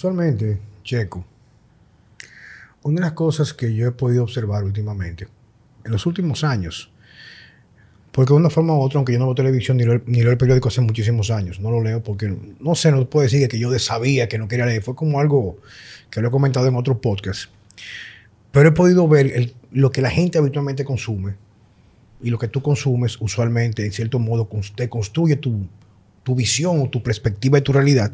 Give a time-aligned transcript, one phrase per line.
[0.00, 1.24] Usualmente, Checo,
[2.82, 5.26] una de las cosas que yo he podido observar últimamente,
[5.86, 6.90] en los últimos años,
[8.12, 10.32] porque de una forma u otra, aunque yo no veo televisión ni leo, ni leo
[10.32, 13.58] el periódico hace muchísimos años, no lo leo porque, no sé, no puedo decir que
[13.58, 15.56] yo sabía que no quería leer, fue como algo
[16.10, 17.48] que lo he comentado en otros podcasts.
[18.52, 21.36] Pero he podido ver el- lo que la gente habitualmente consume
[22.22, 25.66] y lo que tú consumes usualmente, en cierto modo, te construye tu,
[26.22, 28.12] tu visión o tu perspectiva de tu realidad.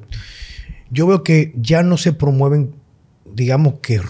[0.92, 2.74] Yo veo que ya no se promueven,
[3.34, 4.00] digamos que, eh,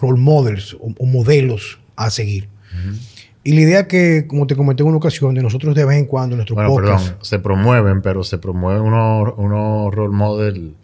[0.00, 2.48] role models o, o modelos a seguir.
[3.44, 6.06] Y la idea que, como te comenté en una ocasión, de nosotros de vez en
[6.06, 10.74] cuando, en nuestro Bueno, podcast, perdón, se promueven, pero se promueven unos, unos role model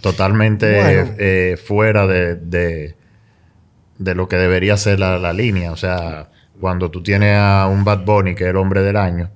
[0.00, 1.14] totalmente Bueno.
[1.18, 2.94] eh, fuera de, de,
[3.98, 5.72] de lo que debería ser la, la línea.
[5.72, 9.30] O sea, cuando tú tienes a un Bad Bunny, que es el hombre del año,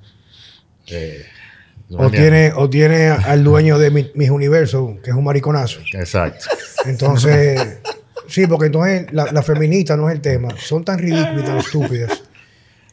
[0.86, 1.35] eh, ¿tú me
[1.90, 5.80] o, tiene, o tiene al dueño de mi- mis universos, que es un mariconazo.
[5.92, 6.46] Exacto.
[6.84, 7.78] Entonces,
[8.28, 10.48] sí, porque entonces la, la feminista no es el tema.
[10.58, 12.22] Son tan ridículas y tan estúpidas.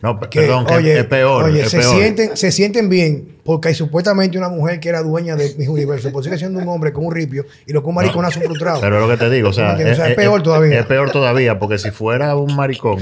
[0.02, 1.46] No, que, perdón, que oye, es peor.
[1.46, 1.96] oye, es se, peor.
[1.96, 6.12] Sienten, se sienten bien porque hay supuestamente una mujer que era dueña de mis universos,
[6.12, 8.82] pues sigue siendo un hombre con un ripio y lo que un mariconazo frustrado.
[8.82, 10.82] Pero es lo que te digo, o sea, sea, es peor todavía.
[10.82, 13.00] Es peor todavía, porque si fuera un maricón,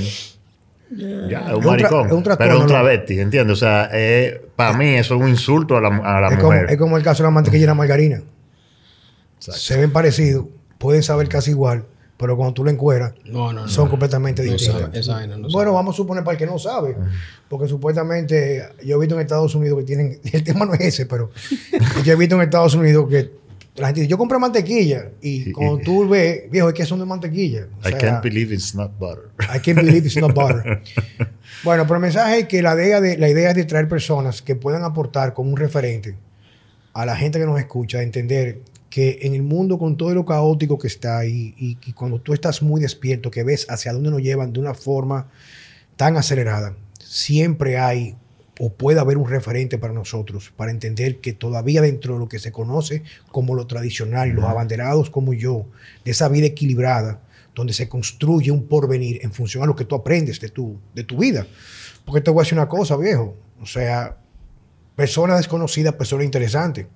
[1.30, 2.08] ya, es un maricón.
[2.08, 3.54] es un trastorno, pero es un travesti, ¿entiendes?
[3.54, 3.90] O sea,
[4.56, 6.66] para mí eso es un insulto a la, a la es, como, mujer.
[6.70, 8.22] es como el caso de la mantequilla y la margarina.
[9.38, 9.60] Exacto.
[9.60, 10.46] Se ven parecidos,
[10.78, 11.86] pueden saber casi igual,
[12.18, 13.68] pero cuando tú la encueras, No, no, no.
[13.68, 14.82] son completamente No distintas.
[14.82, 16.96] sabe, esa no bueno, vamos a suponer para el que no sabe,
[17.50, 21.06] porque supuestamente yo he visto en Estados Unidos que tienen, el tema no es ese,
[21.08, 21.32] pero
[22.04, 23.41] yo he visto en Estados Unidos que
[23.76, 27.06] la gente dice, yo compré mantequilla y cuando tú ves, viejo, es que son de
[27.06, 27.68] mantequilla.
[27.84, 29.30] O I can't believe it's not butter.
[29.40, 30.82] I can't believe it's not butter.
[31.64, 34.42] bueno, pero el mensaje es que la idea, de, la idea es de traer personas
[34.42, 36.16] que puedan aportar como un referente
[36.94, 40.26] a la gente que nos escucha, a entender que en el mundo con todo lo
[40.26, 44.12] caótico que está y, y, y cuando tú estás muy despierto, que ves hacia dónde
[44.12, 45.30] nos llevan de una forma
[45.96, 48.18] tan acelerada, siempre hay
[48.64, 52.38] o puede haber un referente para nosotros, para entender que todavía dentro de lo que
[52.38, 53.02] se conoce
[53.32, 55.66] como lo tradicional y los abanderados como yo,
[56.06, 57.24] de esa vida equilibrada,
[57.56, 61.04] donde se construye un porvenir en función a lo que tú aprendes de tu, de
[61.04, 61.48] tu vida.
[62.06, 63.36] Porque te voy a decir una cosa, viejo.
[63.60, 64.18] O sea,
[64.96, 66.88] persona desconocida, persona interesante.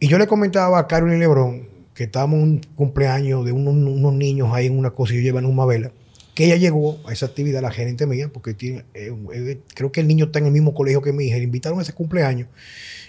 [0.00, 4.12] Y yo le comentaba a Carolyn Lebrón, que estábamos en un cumpleaños de unos, unos
[4.14, 5.92] niños ahí en una cosa y yo llevan un Mabela,
[6.34, 10.00] que ella llegó a esa actividad, la gerente mía, porque tiene, eh, eh, creo que
[10.00, 12.48] el niño está en el mismo colegio que mi hija, le invitaron a ese cumpleaños.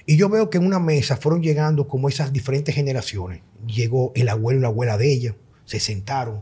[0.05, 3.41] Y yo veo que en una mesa fueron llegando como esas diferentes generaciones.
[3.67, 6.41] Llegó el abuelo y la abuela de ella, se sentaron.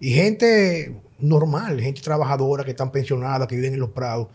[0.00, 4.28] Y gente normal, gente trabajadora que están pensionadas, que viven en los prados.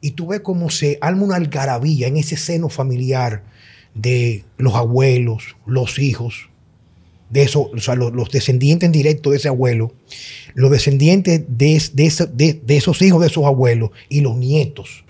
[0.00, 3.42] Y tú ves cómo se arma una algarabía en ese seno familiar
[3.94, 6.50] de los abuelos, los hijos,
[7.30, 9.92] de esos, o sea, los, los descendientes en directo de ese abuelo,
[10.54, 15.04] los descendientes de, de de- de esos hijos de esos abuelos y los nietos.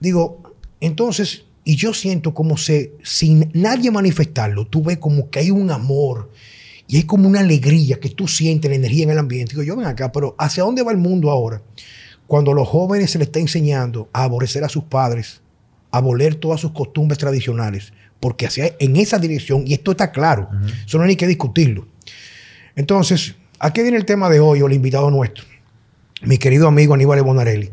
[0.00, 0.42] Digo,
[0.80, 5.70] entonces, y yo siento como se, sin nadie manifestarlo, tú ves como que hay un
[5.70, 6.30] amor
[6.88, 9.52] y hay como una alegría que tú sientes la energía en el ambiente.
[9.52, 11.62] Digo, yo ven acá, pero ¿hacia dónde va el mundo ahora?
[12.26, 15.40] Cuando a los jóvenes se les está enseñando a aborrecer a sus padres,
[15.90, 20.48] a aboler todas sus costumbres tradicionales, porque hacia, en esa dirección, y esto está claro,
[20.86, 21.88] eso no hay ni que discutirlo.
[22.76, 25.44] Entonces, aquí viene el tema de hoy, o el invitado nuestro,
[26.22, 27.72] mi querido amigo Aníbal Bonarelli.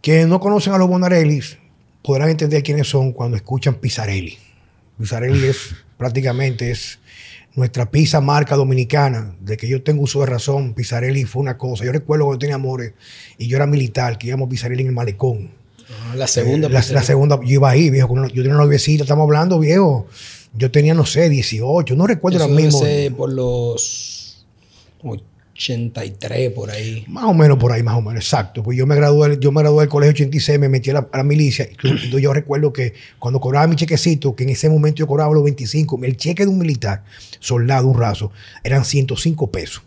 [0.00, 1.58] Quienes no conocen a los Bonarellis
[2.04, 4.38] podrán entender quiénes son cuando escuchan Pizzarelli.
[4.96, 7.00] Pizzarelli es prácticamente es
[7.56, 9.34] nuestra pizza marca dominicana.
[9.40, 11.84] De que yo tengo uso de razón, Pizzarelli fue una cosa.
[11.84, 12.92] Yo recuerdo cuando tenía amores
[13.38, 15.61] y yo era militar, que íbamos a Pizzarelli en el malecón.
[15.92, 16.68] Ah, La segunda.
[16.68, 18.14] Eh, la, la segunda, yo iba ahí, viejo.
[18.28, 20.06] Yo tenía una noviecita, estamos hablando, viejo.
[20.54, 22.80] Yo tenía, no sé, 18, no recuerdo ahora mismo.
[23.16, 24.44] por los
[25.54, 27.04] 83, por ahí.
[27.08, 28.62] Más o menos por ahí, más o menos, exacto.
[28.62, 31.18] Pues yo me gradué, yo me gradué del colegio 86, me metí a la, a
[31.18, 31.68] la milicia.
[31.70, 35.44] Entonces yo recuerdo que cuando cobraba mi chequecito, que en ese momento yo cobraba los
[35.44, 37.04] 25, el cheque de un militar,
[37.38, 38.30] soldado, un raso,
[38.64, 39.82] eran 105 pesos.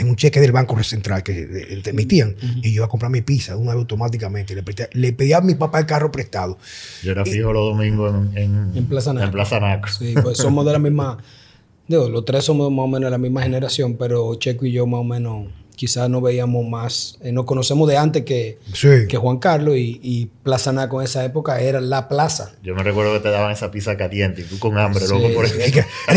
[0.00, 2.34] En un cheque del Banco Central que te emitían.
[2.62, 4.54] Y yo iba a comprar mi pizza de una vez automáticamente.
[4.54, 6.58] Le, pedía- le pedía a mi papá el carro prestado.
[7.02, 9.26] Yo era fijo los domingos en, en, En Plaza Naco.
[9.26, 9.88] en Plaza Naco.
[9.88, 11.18] Sí, pues somos de la misma.
[11.86, 14.86] Digo, los tres somos más o menos de la misma generación, pero Checo y yo
[14.86, 15.46] más o menos
[15.80, 17.16] quizás nos veíamos más.
[17.22, 19.06] eh, nos conocemos de antes que, Sí.
[19.08, 22.52] que Juan Carlos y, y Plaza Naco en esa época era la plaza.
[22.62, 25.10] Yo me recuerdo que te daban esa pizza caliente y tú con hambre, Sí.
[25.14, 25.54] loco, por eso.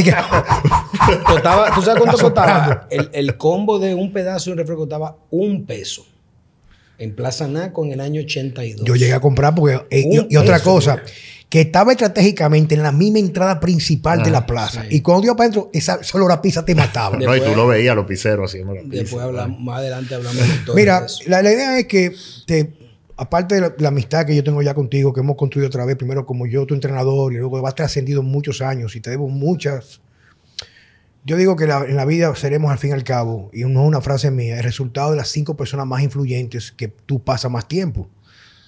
[1.76, 2.88] ¿Tú sabes cuánto costaba?
[2.90, 6.06] El, el combo de un pedazo de un refresco costaba un peso.
[7.00, 8.86] En Plaza Naco en el año 82.
[8.86, 9.80] Yo llegué a comprar porque...
[9.90, 11.02] eh, y, y otra peso, cosa,
[11.54, 14.82] que estaba estratégicamente en la misma entrada principal de Ah, la plaza.
[14.82, 14.88] sí.
[14.90, 17.16] Y cuando iba para adentro, esa solo la pizza te mataba.
[17.20, 18.96] No, y tú lo veías, los pizzeros haciendo la pizza.
[18.96, 21.20] Después hablamos, más adelante hablamos de historias Mira, eso.
[21.28, 22.12] la, la idea es que,
[22.48, 22.74] te,
[23.18, 25.96] aparte de la, la amistad que yo tengo ya contigo, que hemos construido otra vez,
[25.96, 30.02] primero como yo, tu entrenador, y luego vas trascendido muchos años y te debo muchas.
[31.24, 33.84] Yo digo que la- en la vida seremos al fin y al cabo, y no
[33.84, 37.52] es una frase mía, el resultado de las cinco personas más influyentes que tú pasas
[37.52, 38.10] más tiempo.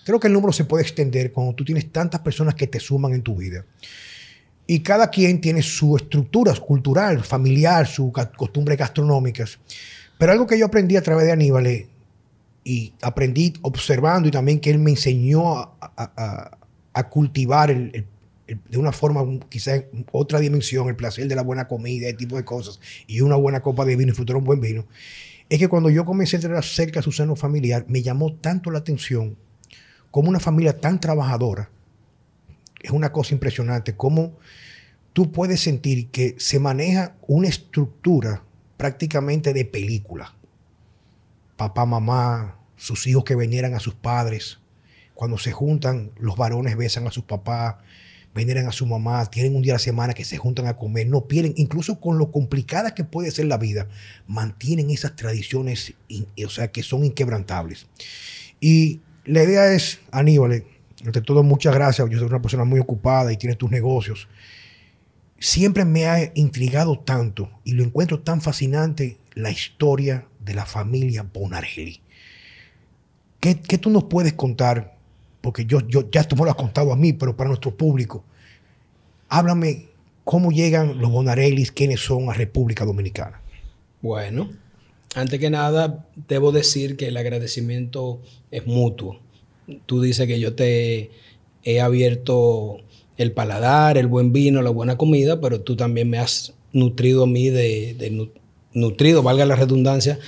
[0.06, 3.14] Creo que el número se puede extender cuando tú tienes tantas personas que te suman
[3.14, 3.66] en tu vida.
[4.68, 9.60] Y cada quien tiene su estructura cultural, familiar, sus costumbres gastronómicas.
[10.18, 11.88] Pero algo que yo aprendí a través de Aníbal
[12.64, 16.58] y aprendí observando y también que él me enseñó a, a-
[16.94, 18.06] a- cultivar el-
[18.48, 22.08] el- de una forma un- quizá en otra dimensión el placer de la buena comida,
[22.08, 24.86] ese tipo de cosas, y una buena copa de vino y disfrutar un buen vino,
[25.50, 28.72] es que cuando yo comencé a tener cerca a su seno familiar, me llamó tanto
[28.72, 29.36] la atención
[30.16, 31.70] como una familia tan trabajadora.
[32.82, 34.38] Es una cosa impresionante cómo
[35.12, 38.42] tú puedes sentir que se maneja una estructura
[38.78, 40.34] prácticamente de película.
[41.58, 44.60] Papá, mamá, sus hijos que venieran a sus padres.
[45.16, 47.76] Cuando se juntan, los varones besan a sus papás,
[48.34, 51.08] veneran a su mamá, tienen un día a la semana que se juntan a comer,
[51.08, 53.90] no pierden, incluso con lo complicada que puede ser la vida,
[54.28, 55.94] mantienen esas tradiciones,
[56.46, 57.88] o sea, que son inquebrantables.
[58.62, 60.64] Y la idea es, Aníbal,
[61.06, 62.10] ante todo, muchas gracias.
[62.10, 64.28] Yo soy una persona muy ocupada y tienes tus negocios.
[65.40, 71.24] Siempre me ha intrigado tanto y lo encuentro tan fascinante la historia de la familia
[71.32, 72.02] Bonarelli.
[73.40, 74.96] ¿Qué, qué tú nos puedes contar?
[75.42, 78.24] Porque yo, yo ya tú me lo has contado a mí, pero para nuestro público.
[79.30, 79.88] Háblame
[80.24, 83.42] cómo llegan los Bonarellis, quiénes son a República Dominicana.
[84.02, 84.50] Bueno,
[85.16, 88.22] antes que nada, debo decir que el agradecimiento
[88.52, 89.20] es mutuo.
[89.86, 91.10] Tú dices que yo te
[91.64, 92.78] he abierto
[93.18, 97.28] el paladar, el buen vino, la buena comida, pero tú también me has nutrido a
[97.28, 98.30] mí de, de nu-
[98.74, 100.20] nutrido, valga la redundancia,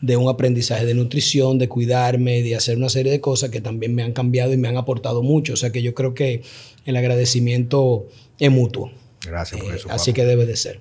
[0.00, 3.94] de un aprendizaje de nutrición, de cuidarme, de hacer una serie de cosas que también
[3.94, 5.52] me han cambiado y me han aportado mucho.
[5.52, 6.42] O sea que yo creo que
[6.84, 8.08] el agradecimiento
[8.40, 8.90] es mutuo.
[9.24, 9.88] Gracias por Eh, eso.
[9.90, 10.80] así que debe de ser.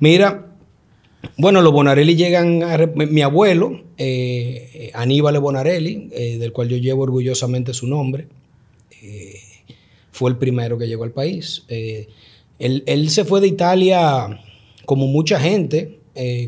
[0.00, 0.51] Mira,
[1.36, 2.78] bueno, los Bonarelli llegan a...
[2.94, 8.26] Mi abuelo, eh, Aníbal Bonarelli, eh, del cual yo llevo orgullosamente su nombre,
[9.02, 9.40] eh,
[10.10, 11.64] fue el primero que llegó al país.
[11.68, 14.40] Él, él se fue de Italia
[14.84, 15.98] como mucha gente,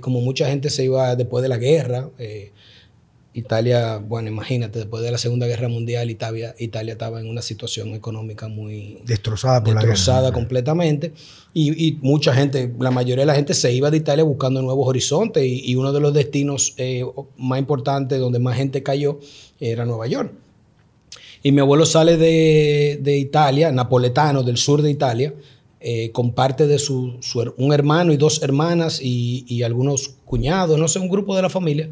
[0.00, 2.11] como mucha gente se iba después de la guerra.
[3.34, 7.88] Italia, bueno, imagínate, después de la Segunda Guerra Mundial, Italia, Italia estaba en una situación
[7.94, 10.34] económica muy, Destrozada por destrozada la guerra.
[10.34, 11.12] completamente.
[11.52, 14.86] Y, y mucha gente, la mayoría de la gente se iba de Italia buscando nuevos
[14.86, 17.04] horizontes y, y uno de los destinos eh,
[17.36, 19.19] más importantes donde más gente cayó
[19.58, 20.32] era Nueva York.
[21.42, 25.34] Y mi abuelo sale de, de Italia, napoletano, del sur de Italia,
[25.80, 30.78] eh, con parte de su, su un hermano y dos hermanas y, y algunos cuñados,
[30.78, 31.90] no sé, un grupo de la familia,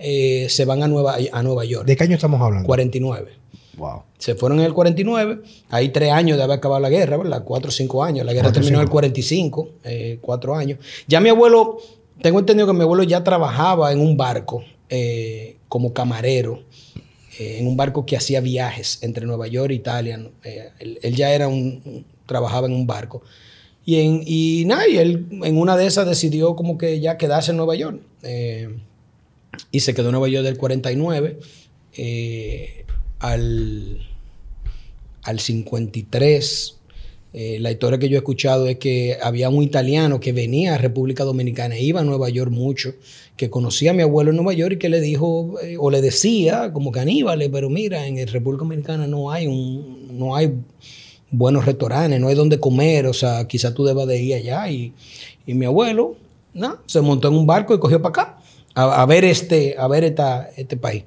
[0.00, 1.86] eh, se van a Nueva, a Nueva York.
[1.86, 2.66] ¿De qué año estamos hablando?
[2.66, 3.32] 49.
[3.76, 4.02] Wow.
[4.18, 7.42] Se fueron en el 49, hay tres años de haber acabado la guerra, ¿verdad?
[7.44, 8.26] Cuatro o cinco años.
[8.26, 8.92] La guerra terminó en el cinco.
[8.92, 10.78] 45, eh, cuatro años.
[11.08, 11.78] Ya mi abuelo,
[12.20, 16.62] tengo entendido que mi abuelo ya trabajaba en un barco eh, como camarero,
[17.38, 20.18] eh, en un barco que hacía viajes entre Nueva York e Italia.
[20.18, 20.30] ¿no?
[20.78, 23.22] Él, él ya era un, un- trabajaba en un barco.
[23.86, 27.52] Y, en, y nada, y él en una de esas decidió como que ya quedarse
[27.52, 27.98] en Nueva York.
[29.70, 31.38] Y se quedó en Nueva York del 49
[31.96, 32.84] eh,
[33.18, 33.98] al,
[35.22, 36.76] al 53.
[37.32, 40.78] eh, la historia que yo he escuchado es que había un italiano que venía a
[40.78, 42.94] República Dominicana, iba a Nueva York mucho,
[43.36, 46.00] que conocía a mi abuelo en Nueva York y que le dijo, eh, o le
[46.00, 50.52] decía, como Aníbal, pero mira, en República Dominicana no hay, un, no hay
[51.30, 54.68] buenos restaurantes, no hay donde comer, o sea, quizás tú debas de ir allá.
[54.70, 54.92] Y,
[55.46, 56.16] y mi abuelo,
[56.52, 58.39] no, se montó en un barco y cogió para acá,
[58.74, 61.04] a, a ver, este, a ver esta, este país.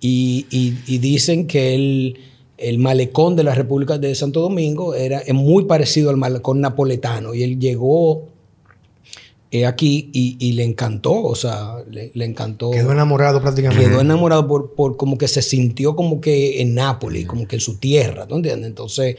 [0.00, 2.18] Y, y- y dicen que el,
[2.58, 7.34] el malecón de la República de Santo Domingo era, es muy parecido al malecón napoletano.
[7.34, 8.24] Y él llegó
[9.52, 12.70] eh, aquí y, y le encantó, o sea, le, le encantó.
[12.72, 13.84] Quedó enamorado prácticamente.
[13.84, 17.60] Quedó enamorado por, por como que se sintió como que en Nápoles, como que en
[17.60, 18.68] su tierra, ¿no entiendes?
[18.68, 19.16] Entonces,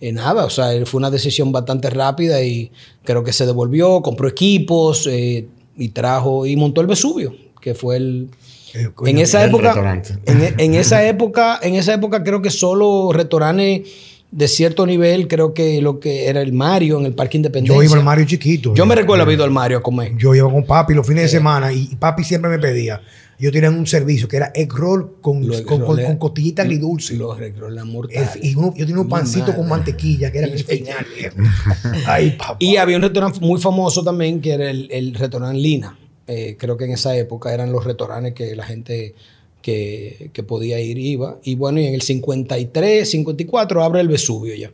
[0.00, 2.72] eh, nada, o sea, fue una decisión bastante rápida y
[3.04, 7.96] creo que se devolvió, compró equipos eh, y trajo y montó el Vesubio, que fue
[7.96, 8.28] el...
[8.74, 13.10] Eh, En esa el época, en, en esa época, en esa época creo que solo
[13.12, 13.82] restaurantes
[14.30, 17.76] de cierto nivel, creo que lo que era el Mario en el Parque Independencia.
[17.76, 18.72] Yo iba al Mario chiquito.
[18.74, 20.12] Yo me Eh, recuerdo haber ido al Mario a comer.
[20.16, 23.00] Yo iba con papi los fines de semana y papi siempre me pedía.
[23.40, 26.06] Ellos tenían un servicio que era egg roll con, Los egg con, roll con, es-
[26.06, 27.16] con costillita agridulce.
[27.16, 28.30] Los regros, la El- mortal.
[28.42, 31.06] y uno- yo tenía un pancito con mantequilla que era el final.
[32.06, 32.56] Ay, papá.
[32.58, 35.98] Y había un restaurante muy famoso también que era el, el restaurante Lina.
[36.26, 39.14] Eh, creo que en esa época eran los restaurantes que la gente
[39.62, 41.38] que, que podía ir iba.
[41.42, 44.70] Y bueno, y en el 53, 54 abre el Vesubio ya.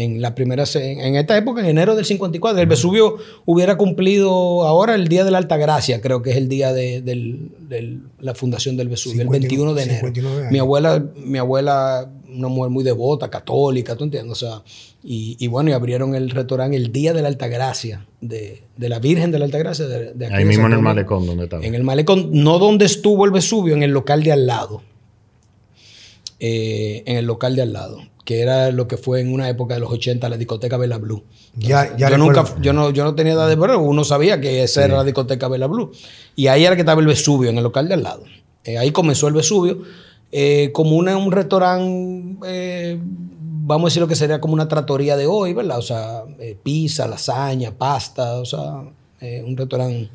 [0.00, 4.62] En la primera, se- en, esta época, en enero del 54, el Vesubio hubiera cumplido
[4.62, 8.02] ahora el día de la Alta Gracia, creo que es el día de, del- del-
[8.20, 9.98] la fundación del Vesubio, el 21 de enero.
[9.98, 10.52] 59 años.
[10.52, 14.30] Mi abuela, mi abuela, una mujer muy devota, católica, ¿tú entiendes?
[14.32, 14.62] O sea,
[15.02, 19.00] y, y bueno, y abrieron el restaurante el día de la Altagracia, de, de la
[19.00, 19.86] Virgen de la Altagracia.
[19.86, 21.64] De, de aquí Ahí de mismo en el malecón donde estaba.
[21.64, 24.82] En el malecón, no donde estuvo el Vesubio, en el local de al lado.
[26.40, 29.74] Eh, en el local de al lado, que era lo que fue en una época
[29.74, 31.24] de los 80 la discoteca Bella Blue.
[31.56, 34.62] Ya- ya yo, nunca, yo, no, yo no tenía edad de ver, uno sabía que
[34.62, 35.90] esa era la discoteca Bella Blue.
[36.36, 38.22] Y ahí era que estaba el Vesubio, en el local de al lado.
[38.64, 39.82] Eh, ahí comenzó el Vesubio,
[40.30, 45.16] eh, como una, un restaurante, eh, vamos a decir lo que sería como una tratoría
[45.16, 45.78] de hoy, ¿verdad?
[45.78, 48.84] O sea, eh, pizza, lasaña, pasta, o sea,
[49.20, 50.08] eh, un restaurante...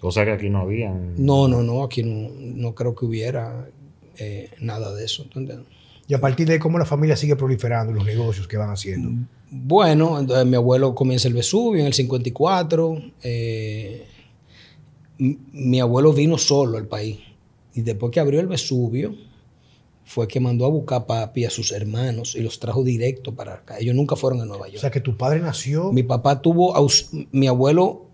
[0.00, 1.14] Cosa que aquí no habían.
[1.16, 3.68] No, no, no, aquí no, no creo que hubiera
[4.18, 5.26] eh, nada de eso.
[6.08, 9.26] Y a partir de cómo la familia sigue proliferando, los negocios que van haciendo.
[9.50, 13.02] Bueno, entonces mi abuelo comienza el Vesubio en el 54.
[13.22, 14.06] eh,
[15.18, 17.18] mi abuelo vino solo al país.
[17.74, 19.14] Y después que abrió el Vesubio,
[20.04, 23.54] fue que mandó a buscar a papi a sus hermanos y los trajo directo para
[23.54, 23.78] acá.
[23.78, 24.80] Ellos nunca fueron a Nueva O York.
[24.80, 25.92] sea, que tu padre nació.
[25.92, 26.74] Mi papá tuvo,
[27.30, 28.06] mi abuelo,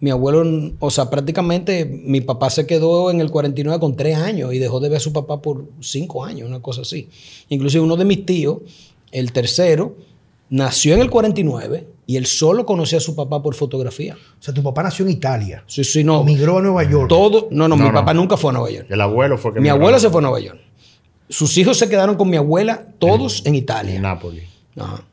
[0.00, 4.54] mi abuelo, o sea, prácticamente mi papá se quedó en el 49 con tres años
[4.54, 7.08] y dejó de ver a su papá por cinco años, una cosa así.
[7.48, 8.58] Inclusive uno de mis tíos,
[9.10, 9.96] el tercero,
[10.50, 14.14] nació en el 49 y él solo conocía a su papá por fotografía.
[14.14, 15.64] O sea, tu papá nació en Italia.
[15.66, 16.22] Sí, sí, no.
[16.24, 17.08] Migró a Nueva York.
[17.08, 17.94] Todo, no, no, No, mi no.
[17.94, 18.86] papá nunca fue a Nueva York.
[18.88, 20.60] El abuelo fue que Mi migró abuela se fue a Nueva York.
[21.28, 24.00] Sus hijos se quedaron con mi abuela, todos en en Italia.
[24.00, 24.44] Nápoles.
[24.76, 25.04] Ajá.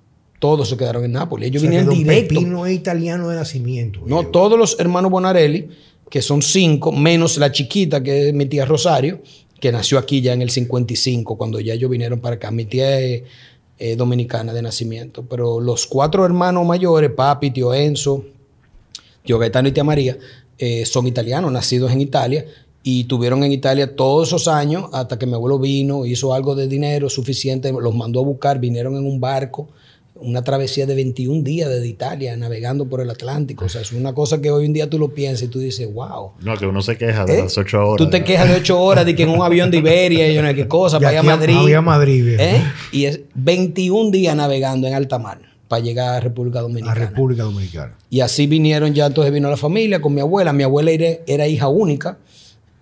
[0.46, 1.50] Todos se quedaron en Nápoles.
[1.50, 2.36] Ellos O sea, que vinieron don directo.
[2.36, 4.02] Pepino es italiano de nacimiento.
[4.06, 5.70] No, todos los hermanos Bonarelli,
[6.08, 9.24] que son cinco, menos la chiquita, que es mi tía Rosario,
[9.60, 12.52] que nació aquí ya en el 55, cuando ya ellos vinieron para acá.
[12.52, 15.26] Mi tía es dominicana de nacimiento.
[15.28, 18.24] Pero los cuatro hermanos mayores, papi, tío Enzo,
[19.24, 20.16] tío Gaetano y tía María,
[20.60, 22.46] eh, son italianos, nacidos en Italia.
[22.84, 26.68] Y tuvieron en Italia todos esos años hasta que mi abuelo vino, hizo algo de
[26.68, 29.70] dinero suficiente, los mandó a buscar, vinieron en un barco,
[30.16, 33.66] una travesía de 21 días desde Italia, navegando por el Atlántico.
[33.66, 35.94] O sea, es una cosa que hoy en día tú lo piensas y tú dices,
[35.94, 36.32] wow.
[36.42, 37.42] No, que uno se queja de ¿Eh?
[37.44, 37.98] las ocho horas.
[37.98, 38.26] Tú te ¿no?
[38.26, 40.56] quejas de 8 horas de que en un avión de Iberia y yo no sé
[40.56, 41.56] qué cosa, Y para ir a a- Madrid.
[41.58, 42.36] había Madrid.
[42.40, 42.62] ¿Eh?
[42.94, 46.94] Y es 21 días navegando en alta mar para llegar a República A Dominicana.
[46.96, 47.96] República Dominicana.
[48.10, 50.54] Y así vinieron ya, entonces vino la familia con mi abuela.
[50.54, 52.20] Mi abuela era, era hija única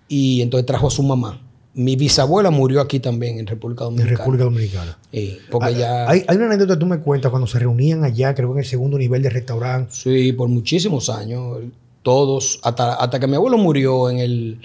[0.06, 1.40] y entonces trajo a su mamá.
[1.74, 4.16] Mi bisabuela murió aquí también en República Dominicana.
[4.18, 4.98] República Dominicana.
[5.12, 6.08] Sí, porque Ah, ya...
[6.10, 8.64] Hay, hay una anécdota que tú me cuentas cuando se reunían allá, creo que en
[8.64, 9.92] el segundo nivel de restaurante.
[9.92, 11.58] Sí, por muchísimos años.
[12.02, 14.58] Todos, hasta, hasta que mi abuelo murió en, el,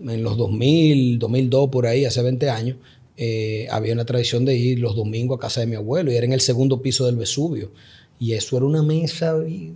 [0.00, 2.76] en los 2000, 2002, por ahí, hace 20 años,
[3.16, 6.26] eh, había una tradición de ir los domingos a casa de mi abuelo y era
[6.26, 7.70] en el segundo piso del Vesubio.
[8.18, 9.72] Y eso era una mesa, y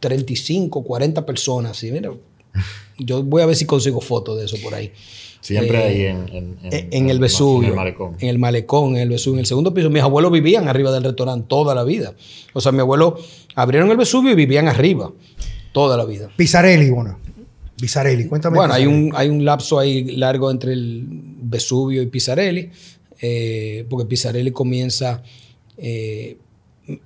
[0.00, 1.82] 35, 40 personas.
[1.84, 2.12] Y mira,
[2.98, 4.92] yo voy a ver si consigo fotos de eso por ahí.
[5.40, 7.68] Siempre Eh, ahí en, en, En, en el Vesubio.
[7.68, 8.16] En el malecón.
[8.18, 9.36] En el malecón, en el Vesubio.
[9.36, 9.90] En el segundo piso.
[9.90, 12.14] Mis abuelos vivían arriba del restaurante toda la vida.
[12.54, 13.18] O sea, mi abuelo
[13.54, 15.12] abrieron el Vesubio y vivían arriba
[15.72, 16.30] toda la vida.
[16.36, 17.18] Pizarelli, bueno.
[17.78, 18.56] Pizarelli, cuéntame.
[18.56, 22.70] Bueno, hay un, hay un lapso ahí largo entre el Vesubio y Pisarelli,
[23.20, 25.22] eh, porque Pisarelli comienza...
[25.76, 26.38] eh,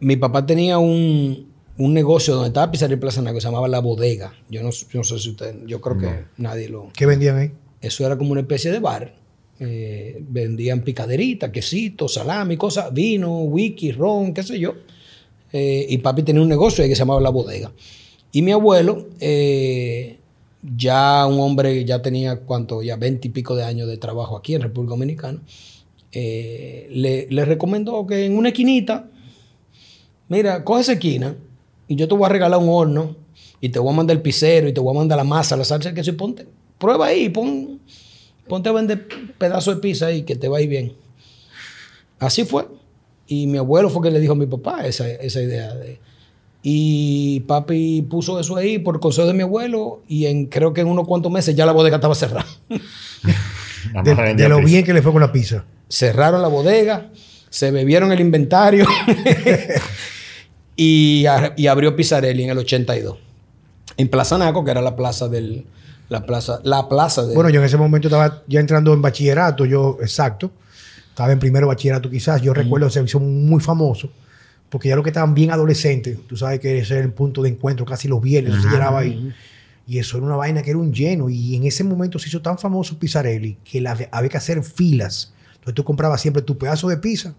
[0.00, 1.47] mi papá tenía un,
[1.78, 4.34] un negocio donde estaba Pisarelli Plaza que se llamaba La Bodega.
[4.50, 5.64] Yo no, yo no sé si usted...
[5.66, 6.90] Yo creo que nadie lo...
[6.92, 7.52] ¿Qué vendían ahí?
[7.80, 9.14] Eso era como una especie de bar.
[9.60, 14.74] Eh, vendían picaderitas, quesitos, salami, cosas, vino, whisky, ron, qué sé yo.
[15.52, 17.72] Eh, y papi tenía un negocio ahí que se llamaba La Bodega.
[18.32, 20.18] Y mi abuelo, eh,
[20.62, 24.56] ya un hombre, ya tenía cuánto, ya veinte y pico de años de trabajo aquí
[24.56, 25.40] en República Dominicana,
[26.12, 29.08] le, le recomendó que en una esquinita,
[30.28, 31.36] mira, coge esa esquina
[31.88, 33.16] y yo te voy a regalar un horno
[33.60, 35.64] y te voy a mandar el pisero y te voy a mandar la masa, la
[35.64, 36.46] salsa, que y ponte,
[36.78, 37.80] prueba ahí, pon,
[38.46, 40.92] ponte a vender pedazos de pizza ahí que te va a ir bien.
[42.18, 42.66] Así fue.
[43.26, 46.00] Y mi abuelo fue que le dijo a mi papá esa, esa idea de...
[46.62, 50.88] Y papi puso eso ahí por consejo de mi abuelo y en creo que en
[50.88, 52.46] unos cuantos meses ya la bodega estaba cerrada.
[54.04, 54.66] De, lo pizza.
[54.66, 55.64] bien que le fue con la pizza.
[55.88, 57.10] cerraron la bodega,
[57.48, 58.84] se bebieron el inventario
[60.78, 63.18] y, a- y abrió Pizzarelli en el 82.
[63.96, 65.66] En Plaza Naco, que era la plaza del,
[66.08, 67.34] La plaza, la plaza de...
[67.34, 70.50] Bueno, yo en ese momento estaba ya entrando en bachillerato, yo, exacto.
[71.10, 72.40] Estaba en primero bachillerato quizás.
[72.40, 74.08] Yo recuerdo se hizo muy famoso,
[74.70, 77.48] porque ya lo que estaban bien adolescentes, tú sabes que ese era el punto de
[77.50, 79.34] encuentro, casi los viernes, se llenaba ahí.
[79.86, 81.28] Y eso era una vaina que era un lleno.
[81.28, 85.32] Y en ese momento se hizo tan famoso Pizzarelli que la- había que hacer filas.
[85.54, 87.34] Entonces tú comprabas siempre tu pedazo de pizza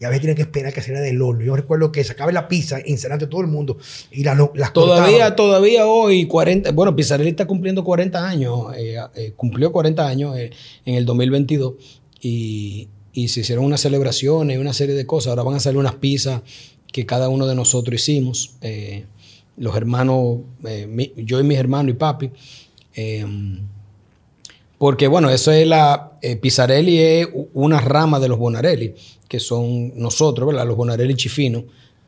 [0.00, 1.44] y a veces tenías que esperar que saliera del horno.
[1.44, 3.78] Yo recuerdo que sacaba la pizza encerrando todo el mundo
[4.10, 9.32] y la, las Todavía, todavía hoy, 40, bueno, Pizzarelli está cumpliendo 40 años, eh, eh,
[9.36, 10.50] cumplió 40 años eh,
[10.84, 11.74] en el 2022
[12.20, 15.30] y, y se hicieron unas celebraciones, una serie de cosas.
[15.30, 16.42] Ahora van a salir unas pizzas
[16.92, 19.04] que cada uno de nosotros hicimos, eh,
[19.56, 22.30] los hermanos, eh, mi- yo y mis hermanos y papi.
[22.96, 23.24] eh,
[24.78, 26.18] porque bueno, eso es la.
[26.40, 28.94] Pizzarelli es una rama de los Bonarelli,
[29.28, 30.52] que son nosotros.
[30.52, 31.64] Los Bonarelli Chifino,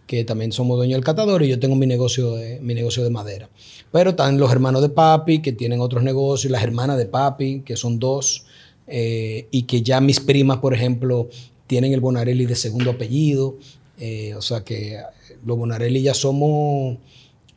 [0.07, 3.11] que también somos dueños del catador y yo tengo mi negocio de, mi negocio de
[3.11, 3.49] madera.
[3.93, 7.77] Pero están los hermanos de papi, que tienen otros negocios, las hermanas de papi, que
[7.77, 8.45] son dos,
[8.87, 11.29] eh, y que ya mis primas, por ejemplo,
[11.67, 13.57] tienen el Bonarelli de segundo apellido.
[13.99, 14.99] eh, o sea que
[15.45, 16.99] los Bonarelli ya somos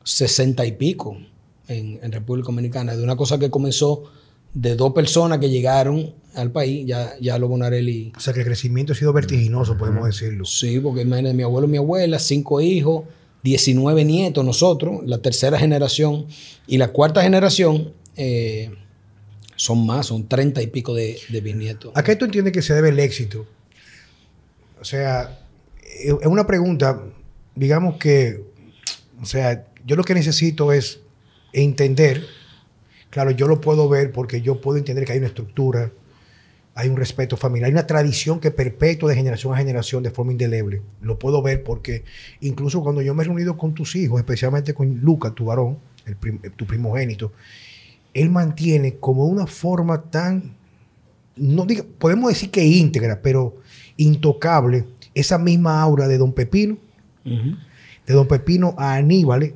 [0.03, 1.17] sesenta y pico
[1.67, 2.95] en, en República Dominicana.
[2.95, 4.05] De una cosa que comenzó
[4.53, 8.13] de dos personas que llegaron al país, ya, ya los Bonarelli.
[8.15, 10.45] O sea que el crecimiento ha sido vertiginoso, podemos decirlo.
[10.45, 13.05] Sí, porque imagínate, mi abuelo y mi abuela, cinco hijos,
[13.43, 16.27] 19 nietos nosotros, la tercera generación.
[16.67, 18.71] Y la cuarta generación eh,
[19.55, 21.91] son más, son 30 y pico de, de bisnietos.
[21.95, 23.45] ¿A qué tú entiendes que se debe el éxito?
[24.79, 25.39] O sea,
[25.83, 27.03] es una pregunta,
[27.55, 28.43] digamos que,
[29.21, 31.01] o sea, yo lo que necesito es
[31.51, 32.25] entender,
[33.09, 35.91] claro, yo lo puedo ver porque yo puedo entender que hay una estructura,
[36.79, 40.31] hay un respeto familiar, hay una tradición que perpetúa de generación a generación de forma
[40.31, 40.81] indeleble.
[41.01, 42.03] Lo puedo ver porque
[42.41, 46.15] incluso cuando yo me he reunido con tus hijos, especialmente con Luca, tu varón, el
[46.15, 47.33] prim- tu primogénito,
[48.13, 50.55] él mantiene como una forma tan
[51.35, 53.57] no diga, podemos decir que íntegra, pero
[53.97, 56.77] intocable, esa misma aura de Don Pepino,
[58.07, 59.53] de Don Pepino a Aníbal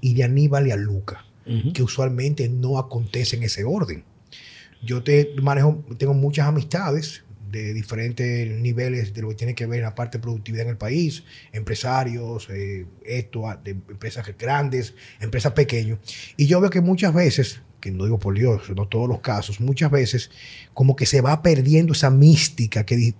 [0.00, 1.24] y de Aníbal a Luca,
[1.72, 4.02] que usualmente no acontece en ese orden.
[4.82, 9.80] Yo te manejo, tengo muchas amistades de diferentes niveles de lo que tiene que ver
[9.80, 14.94] en la parte de productividad en el país, empresarios, eh, esto, a- de empresas grandes,
[15.20, 15.98] empresas pequeñas.
[16.36, 19.60] Y yo veo que muchas veces, que no digo por Dios, no todos los casos,
[19.60, 20.30] muchas veces
[20.72, 23.14] como que se va perdiendo esa mística que,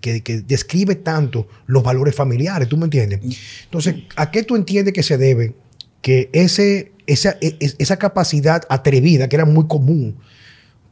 [0.00, 3.20] que, que describe tanto los valores familiares, ¿tú me entiendes?
[3.64, 5.54] Entonces, ¿a qué tú entiendes que se debe
[6.02, 10.16] que ese, esa, e- esa capacidad atrevida, que era muy común,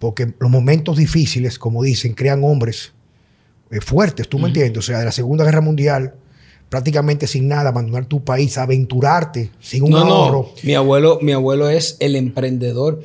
[0.05, 2.93] porque los momentos difíciles, como dicen, crean hombres
[3.71, 4.77] eh, fuertes, ¿tú me entiendes?
[4.77, 6.13] O sea, de la Segunda Guerra Mundial,
[6.69, 10.51] prácticamente sin nada, abandonar tu país, aventurarte sin un No, ahorro.
[10.55, 10.63] no.
[10.63, 13.03] Mi abuelo, mi abuelo es el emprendedor.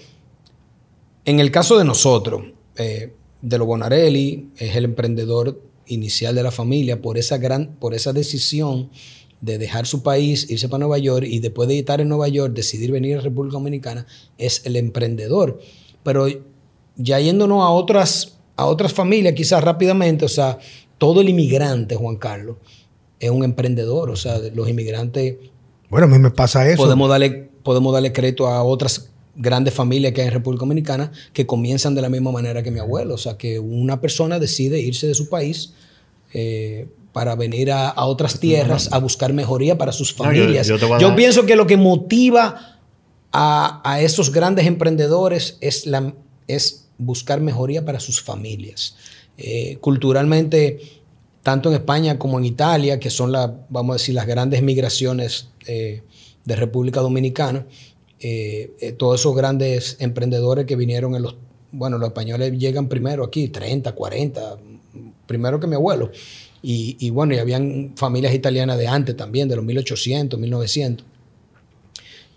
[1.24, 2.44] En el caso de nosotros,
[2.76, 7.94] eh, de los Bonarelli, es el emprendedor inicial de la familia por esa gran, por
[7.94, 8.90] esa decisión
[9.40, 12.54] de dejar su país, irse para Nueva York y después de estar en Nueva York,
[12.54, 14.06] decidir venir a República Dominicana,
[14.38, 15.62] es el emprendedor.
[16.04, 16.28] Pero
[17.02, 20.60] ya yéndonos a otras, a otras familias, quizás rápidamente, o sea,
[20.98, 22.58] todo el inmigrante, Juan Carlos,
[23.20, 24.10] es un emprendedor.
[24.12, 25.36] O sea, los inmigrantes
[25.90, 26.78] Bueno, a mí me pasa eso.
[26.84, 31.46] podemos darle, podemos darle crédito a otras grandes familias que hay en República Dominicana que
[31.46, 33.14] comienzan de la misma manera que mi abuelo.
[33.16, 35.74] O sea, que una persona decide irse de su país
[36.34, 40.68] eh, para venir a, a otras tierras a buscar mejoría para sus No, yo- familias.
[40.68, 42.78] yo pienso que lo que motiva
[43.32, 46.14] a, a esos grandes emprendedores es, la,
[46.48, 48.96] es buscar mejoría para sus familias.
[49.38, 50.80] Eh, culturalmente,
[51.42, 55.50] tanto en España como en Italia, que son la, vamos a decir, las grandes migraciones
[55.66, 56.04] eh,
[56.46, 57.66] de República Dominicana,
[58.22, 61.38] eh, eh, todos esos grandes emprendedores que vinieron en los,
[61.72, 64.58] bueno, los españoles llegan primero aquí, 30, 40,
[65.26, 66.12] primero que mi abuelo.
[66.62, 71.08] Y, bueno, y habían familias italianas de antes también, de los 1800, 1900.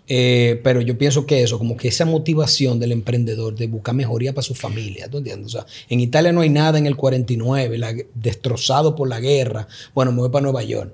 [0.07, 4.33] Eh, pero yo pienso que eso, como que esa motivación del emprendedor de buscar mejoría
[4.33, 5.47] para su familia, ¿tú entiendes?
[5.47, 9.67] O sea, en Italia no hay nada en el 49, la- destrozado por la guerra.
[9.95, 10.93] Bueno, me voy para Nueva York.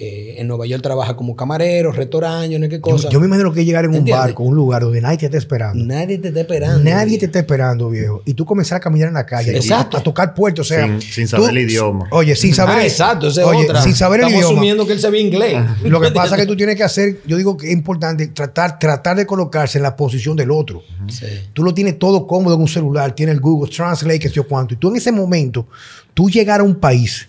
[0.00, 3.08] Eh, en Nueva York trabaja como camarero, restaurante, no qué Yo, cosa.
[3.08, 5.84] yo me imagino que llegar en un barco, un lugar donde nadie te está esperando.
[5.84, 6.78] Nadie te está esperando.
[6.88, 8.22] Nadie te está esperando, viejo.
[8.24, 9.96] Y tú comenzar a caminar en la calle, Sí, exacto.
[9.96, 12.06] a tocar puertos, o sea, Sin- sin saber tú- el idioma.
[12.12, 12.76] Oye, sin saber.
[12.78, 13.82] Ah, exacto, esa oye, otra.
[13.82, 14.46] sin saber el idioma.
[14.46, 15.56] asumiendo que él sabía inglés.
[15.82, 18.78] Lo que pasa es que tú tienes que hacer, yo digo que es importante tratar,
[18.78, 20.80] tratar de colocarse en la posición del otro.
[21.08, 21.26] Sí.
[21.52, 24.46] Tú lo tienes todo cómodo en un celular, tienes el Google Translate, que sé yo
[24.46, 24.74] cuánto.
[24.74, 25.66] Y tú en ese momento,
[26.14, 27.28] tú llegar a un país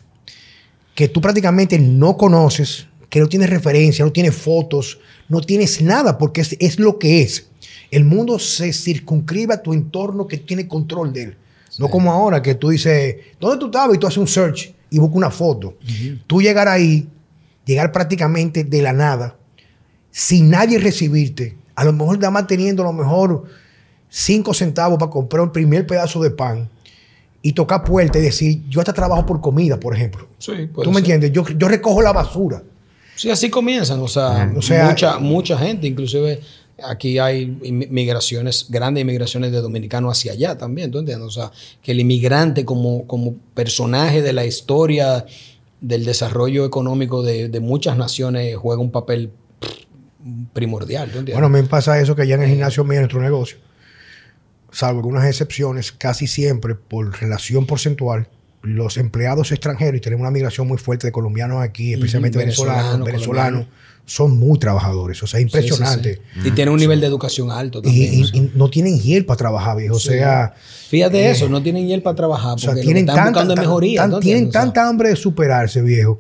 [1.00, 6.18] que tú prácticamente no conoces, que no tienes referencia, no tienes fotos, no tienes nada,
[6.18, 7.48] porque es, es lo que es.
[7.90, 11.38] El mundo se circunscribe a tu entorno que tiene control de él.
[11.78, 13.96] No como ahora que tú dices, ¿dónde tú estabas?
[13.96, 15.78] Y tú haces un search y buscas una foto.
[16.28, 17.08] Tú llegar ahí,
[17.64, 19.38] llegar prácticamente de la nada,
[20.12, 23.46] sin nadie recibirte, a lo mejor nada más teniendo a lo mejor
[24.10, 26.70] cinco centavos para comprar el primer pedazo de pan
[27.42, 30.28] y tocar puerta y decir, yo hasta trabajo por comida, por ejemplo.
[30.38, 31.32] Sí, ¿Tú me entiendes?
[31.32, 32.64] Yo, yo recojo la basura.
[33.16, 34.00] Sí, así comienzan.
[34.02, 36.42] O sea, O sea, mucha, mucha gente, inclusive
[36.84, 41.28] aquí hay migraciones, grandes inmigraciones de dominicanos hacia allá también, ¿tú entiendes?
[41.28, 45.26] O sea, que el inmigrante como, como personaje de la historia
[45.82, 49.32] del desarrollo económico de, de muchas naciones juega un papel
[50.54, 51.36] primordial, ¿tú entiendes?
[51.36, 53.58] Bueno, me pasa eso que allá en el gimnasio mío, nuestro negocio,
[54.72, 58.28] salvo algunas excepciones, casi siempre por relación porcentual,
[58.62, 63.06] los empleados extranjeros, y tenemos una migración muy fuerte de colombianos aquí, especialmente Ujú, venezolanos,
[63.06, 63.66] venezolanos,
[64.06, 65.22] son muy trabajadores.
[65.24, 66.22] O sea, Sí, sí, impresionante.
[66.42, 66.50] sí.
[66.50, 68.14] Y tiene un nivel de educación alto también.
[68.14, 68.42] y- o sea.
[68.42, 69.96] y no tienen hiel para trabajar, viejo.
[69.96, 70.54] O sea,
[70.90, 73.30] Fíjate eh, eso, no tienen hiel para trabajar o sea, lo que tienen, están tanta,
[73.32, 74.02] buscando tan- mejoría.
[74.02, 74.50] tan- ¿tú tienen entiendes?
[74.50, 76.20] O sea, tanta hambre de superarse, viejo,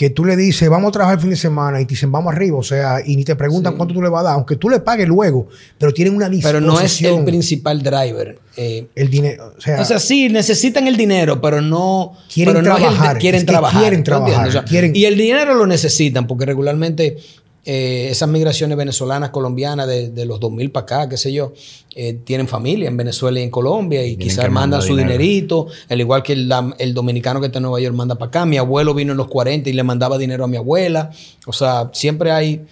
[0.00, 2.32] que tú le dices, vamos a trabajar el fin de semana y te dicen, vamos
[2.32, 2.56] arriba.
[2.56, 3.76] O sea, y ni te preguntan Sí.
[3.76, 6.36] cuánto tú le vas a dar, aunque tú le pagues luego, pero tienen una pero
[6.36, 6.66] disposición.
[6.66, 8.38] no es el principal driver.
[8.56, 9.52] eh, el dinero.
[9.56, 13.18] O sea, O sea, sí, necesitan el dinero, pero no Quieren pero no el trabajar,
[13.18, 13.80] quieren es que trabajar.
[13.82, 14.48] quieren ¿tú trabajar, entiendes?
[14.48, 17.18] O sea, quieren- Y el dinero lo necesitan, porque regularmente
[17.64, 21.52] eh, esas migraciones venezolanas, colombianas, de, de los 2000 para acá, qué sé yo,
[21.94, 25.18] eh, tienen familia en Venezuela y en Colombia y quizás mandan su dinero.
[25.18, 28.46] dinerito, al igual que el, el dominicano que está en Nueva York manda para acá.
[28.46, 31.10] Mi abuelo vino en los 40 y le mandaba dinero a mi abuela.
[31.46, 32.62] O sea, siempre hay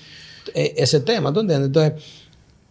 [0.55, 1.67] eh, ese tema, ¿tú entiendes?
[1.67, 1.93] Entonces,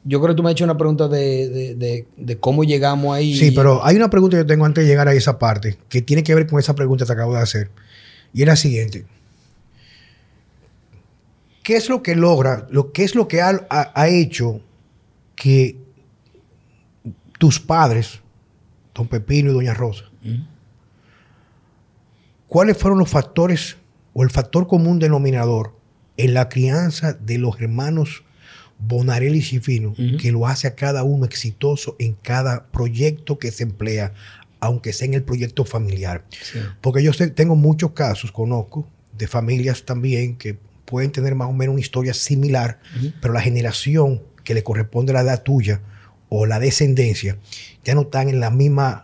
[0.04, 3.14] yo creo que tú me has hecho una pregunta de, de- de- de cómo llegamos
[3.16, 3.36] ahí.
[3.36, 6.02] Sí, pero hay una pregunta que yo tengo antes de llegar a esa parte, que
[6.02, 7.70] tiene que ver con esa pregunta que te acabo de hacer.
[8.34, 9.06] Y es la siguiente.
[11.68, 14.62] ¿Qué es lo que logra, lo, qué es lo que ha, ha- ha hecho
[15.36, 15.76] que
[17.38, 18.22] tus padres,
[18.96, 20.06] don Pepino y doña Rosa,
[22.48, 23.76] cuáles fueron los factores
[24.14, 25.76] o el factor común denominador
[26.16, 28.24] en la crianza de los hermanos
[28.80, 30.16] Bonarelli y Cifino Ujú.
[30.22, 34.14] que lo hace a cada uno exitoso en cada proyecto que se emplea,
[34.62, 36.24] aunque sea en el proyecto familiar?
[36.30, 36.60] Sí.
[36.80, 41.54] Porque yo sé- tengo muchos casos, conozco, de familias también que pueden tener más o
[41.54, 42.80] menos una historia similar,
[43.22, 45.82] pero la generación que le corresponde a la edad tuya
[46.30, 47.38] o la descendencia
[47.84, 49.04] ya no están en la misma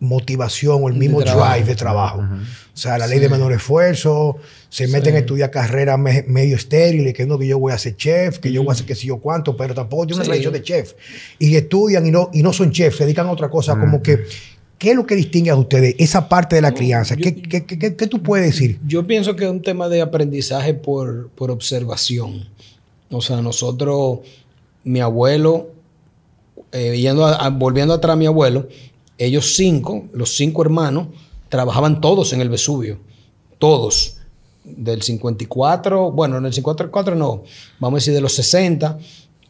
[0.00, 2.20] motivación o el mismo drive de trabajo.
[2.20, 3.22] O sea, la ley Sí.
[3.24, 4.38] de menor esfuerzo,
[4.70, 4.92] se Sí.
[4.92, 8.38] meten a estudiar carreras me- medio estériles, que no, que yo voy a ser chef,
[8.38, 10.30] que yo voy a hacer qué sé yo cuánto, pero tampoco tiene una Sí.
[10.30, 10.94] tradición de chef.
[11.38, 14.24] Y estudian y no, y no son chefs, se dedican a otra cosa, como que,
[14.80, 17.14] ¿qué es lo que distingue a ustedes esa parte de la crianza?
[17.14, 18.80] yo- ¿Qué, qué- qué- qué- qué tú puedes decir?
[18.84, 22.48] Yo pienso que es un tema de aprendizaje por, por observación.
[23.10, 24.20] O sea, nosotros,
[24.82, 25.68] mi abuelo,
[26.72, 28.66] eh, yendo a- a- volviendo atrás a mi abuelo,
[29.18, 31.08] ellos cinco, los cinco hermanos,
[31.48, 32.98] trabajaban todos en el Vesubio.
[33.58, 34.16] Todos.
[34.64, 37.42] Del 54, bueno, en el 54 no,
[37.80, 38.98] vamos a decir de los 60,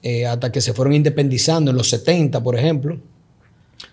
[0.03, 2.99] eh, hasta que se fueron independizando en los 70, por ejemplo.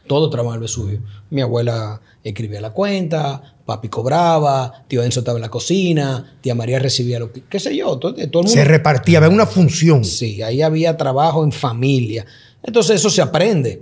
[0.07, 1.01] Todo trabajo en el Vesubio.
[1.29, 6.79] Mi abuela escribía la cuenta, papi cobraba, tío Enzo estaba en la cocina, tía María
[6.79, 8.49] recibía lo que, qué sé yo, todo, todo el mundo.
[8.49, 10.03] Se repartía, había una función.
[10.05, 12.25] Sí, ahí había trabajo en familia.
[12.63, 13.81] Entonces eso se aprende.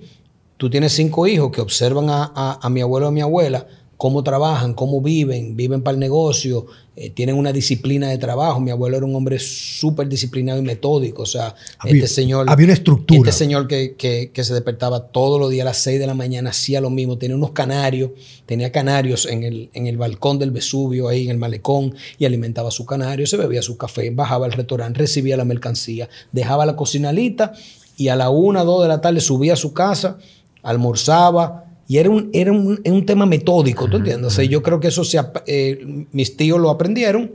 [0.58, 3.68] Tú tienes cinco hijos que observan a, a- a mi abuelo y a mi abuela,
[3.98, 6.66] cómo trabajan, cómo viven, viven para el negocio,
[6.98, 8.60] eh, tienen una disciplina de trabajo.
[8.60, 11.24] Mi abuelo era un hombre súper disciplinado y metódico.
[11.24, 12.46] O sea, Había- este señor...
[12.50, 13.30] había una estructura.
[13.30, 16.14] Este señor que, que- que se despertaba todos los días a las 6 de la
[16.14, 17.18] mañana, hacía lo mismo.
[17.18, 18.12] Tenía unos canarios,
[18.46, 22.72] tenía canarios en el, en el balcón del Vesubio, ahí en el malecón, y alimentaba
[22.72, 27.12] su canario, se bebía su café, bajaba al restaurante, recibía la mercancía, dejaba la cocina
[27.14, 27.54] lista
[27.98, 30.18] y a la una, dos de la tarde subía a su casa,
[30.64, 31.65] almorzaba.
[31.88, 34.28] Y era un, era un, un tema metódico, ¿tú entiendes?
[34.34, 37.32] O sea, yo creo que eso se, eh, mis tíos lo aprendieron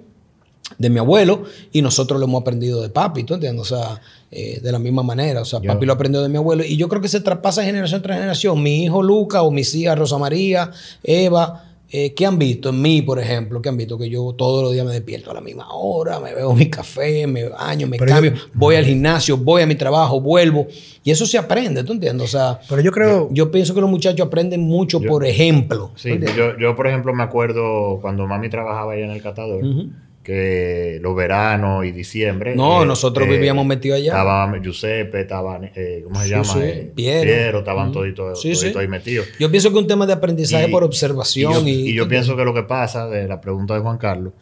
[0.79, 3.61] de mi abuelo y nosotros lo hemos aprendido de papi, ¿tú entiendes?
[3.63, 5.41] O sea, eh, de la misma manera.
[5.43, 7.63] O sea, Yo- papi lo aprendió de mi abuelo y yo creo que se traspasa
[7.65, 8.63] generación tras generación.
[8.63, 10.71] Mi hijo Luca o mis hijas Rosa María,
[11.03, 13.61] Eva, eh, ¿qué han visto en mí, por ejemplo?
[13.61, 13.98] ¿Qué han visto?
[13.98, 17.26] Que yo todos los días me despierto a la misma hora, me bebo mi café,
[17.26, 20.66] me baño, me Pero cambio, yo- voy al gimnasio, voy a mi trabajo, vuelvo.
[21.03, 22.29] Y eso se aprende, ¿tú entiendes?
[22.29, 25.90] O sea, Pero yo creo, yo pienso que los muchachos aprenden mucho Yo- por ejemplo.
[25.96, 29.90] Sí, yo, yo, por ejemplo, me acuerdo cuando mami trabajaba allá en el catador, Ujú.
[30.31, 32.55] Que los veranos y diciembre.
[32.55, 34.12] No, eh, nosotros eh, vivíamos metidos allá.
[34.12, 36.45] Estaba Giuseppe, estaba, eh, ¿cómo se Sí, llama?
[36.45, 37.59] sí, Eh, Piero.
[37.59, 39.27] estaban toditos, Sí, ahí metidos.
[39.40, 41.66] Yo pienso que un tema de aprendizaje Y- por observación.
[41.66, 43.99] Y Y, yo, y yo pienso que lo que pasa de la pregunta de Juan
[43.99, 44.33] Carlos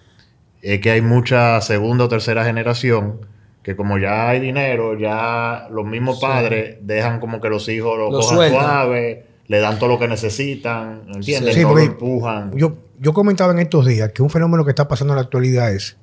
[0.61, 3.21] es que hay mucha segunda o tercera generación
[3.63, 8.11] que como ya hay dinero, ya los mismos padres dejan como que los hijos lo,
[8.11, 11.55] Lo cojan suave, le dan todo lo que necesitan, ¿entiendes?
[11.55, 12.57] Sí, lo empujan.
[12.57, 15.73] Yo, yo comentaba en estos días que un fenómeno que está pasando en la actualidad
[15.73, 15.97] es,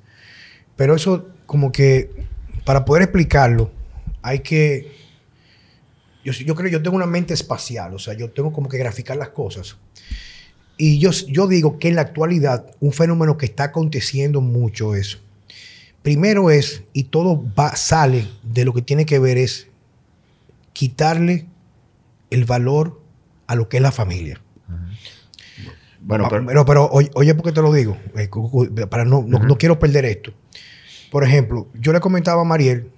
[0.74, 2.10] pero eso como que
[2.64, 3.70] para poder explicarlo
[4.20, 4.92] hay que,
[6.24, 8.78] yo, yo creo que yo tengo una mente espacial, o sea, yo tengo como que
[8.78, 9.76] graficar las cosas.
[10.76, 15.20] Y yo, yo digo que en la actualidad un fenómeno que está aconteciendo mucho es,
[16.02, 19.68] primero es, y todo va, sale de lo que tiene que ver es
[20.72, 21.46] quitarle
[22.30, 23.05] el valor
[23.46, 24.40] a lo que es la familia.
[26.00, 27.96] Bueno, pero, pero, pero, oye, oye, ¿por qué te lo digo?
[28.16, 28.28] Eh,
[28.88, 30.32] para no, no, no quiero perder esto.
[31.10, 32.90] Por ejemplo, yo le comentaba a Mariel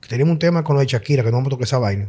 [0.00, 2.08] que teníamos un tema con lo de Shakira, que no me toque esa vaina.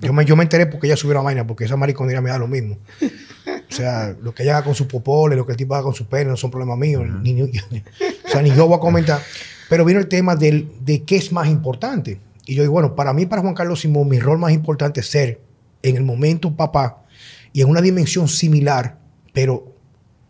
[0.00, 2.38] Yo me, yo me enteré porque ella subió la vaina, porque esa mariconería me da
[2.38, 2.78] lo mismo.
[3.02, 5.94] O sea, lo que ella haga con su popole, lo que el tipo haga con
[5.94, 7.04] su pene, no son problemas míos.
[7.22, 9.20] ni, ni- o sea, ni yo voy a comentar.
[9.68, 12.18] Pero vino el tema del, de qué es más importante.
[12.46, 15.06] Y yo digo, bueno, para mí, para Juan Carlos Simón, mi rol más importante es
[15.10, 15.40] ser,
[15.82, 17.04] en el momento, papá,
[17.52, 18.98] y en una dimensión similar,
[19.32, 19.74] pero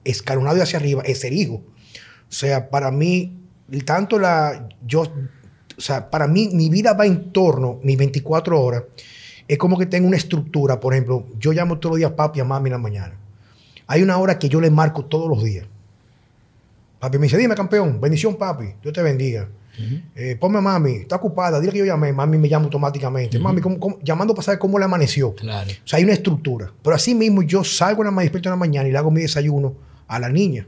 [0.04, 1.54] escalonado hacia arriba, es ser hijo.
[1.54, 3.36] O sea, para mí,
[3.84, 4.68] tanto la.
[4.86, 5.02] Yo,
[5.76, 8.84] o sea, para mí, mi vida va en torno, mis 24 horas,
[9.48, 10.78] es como que tengo una estructura.
[10.78, 13.14] Por ejemplo, yo llamo todos los días papi a mami en la mañana.
[13.86, 15.66] Hay una hora que yo le marco todos los días.
[17.00, 19.48] Papi me dice, dime campeón, bendición papi, Dios te bendiga.
[20.14, 23.38] Eh, ponme a mami, está ocupada, dile que yo llamé, mami me llama automáticamente.
[23.38, 23.98] Mami, ¿cómo- cómo?
[24.02, 25.34] llamando para saber cómo le amaneció.
[25.34, 25.70] Claro.
[25.70, 26.72] O sea, hay una estructura.
[26.82, 29.20] Pero así mismo yo salgo en la despierto en la mañana y le hago mi
[29.22, 29.74] desayuno
[30.08, 30.66] a la niña.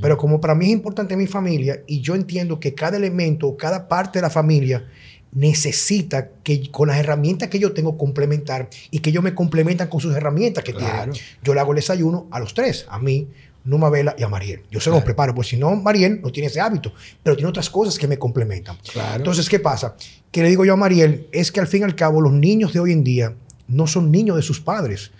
[0.00, 3.88] Pero como para mí es importante mi familia y yo entiendo que cada elemento, cada
[3.88, 4.84] parte de la familia
[5.32, 10.00] necesita que con las herramientas que yo tengo complementar y que ellos me complementan con
[10.00, 11.12] sus herramientas que Claro.
[11.12, 11.20] tienen.
[11.42, 13.28] Yo le hago el desayuno a los tres, a mí,
[13.66, 14.62] Numa Vela y a Mariel.
[14.70, 17.68] Yo se los preparo, porque si no, Mariel no tiene ese hábito, pero tiene otras
[17.68, 18.78] cosas que me complementan.
[18.92, 19.16] Claro.
[19.16, 19.96] Entonces, ¿qué pasa?
[20.30, 22.72] Que le digo yo a Mariel, es que al fin y al cabo los niños
[22.72, 23.34] de hoy en día
[23.68, 25.10] no son niños de sus padres.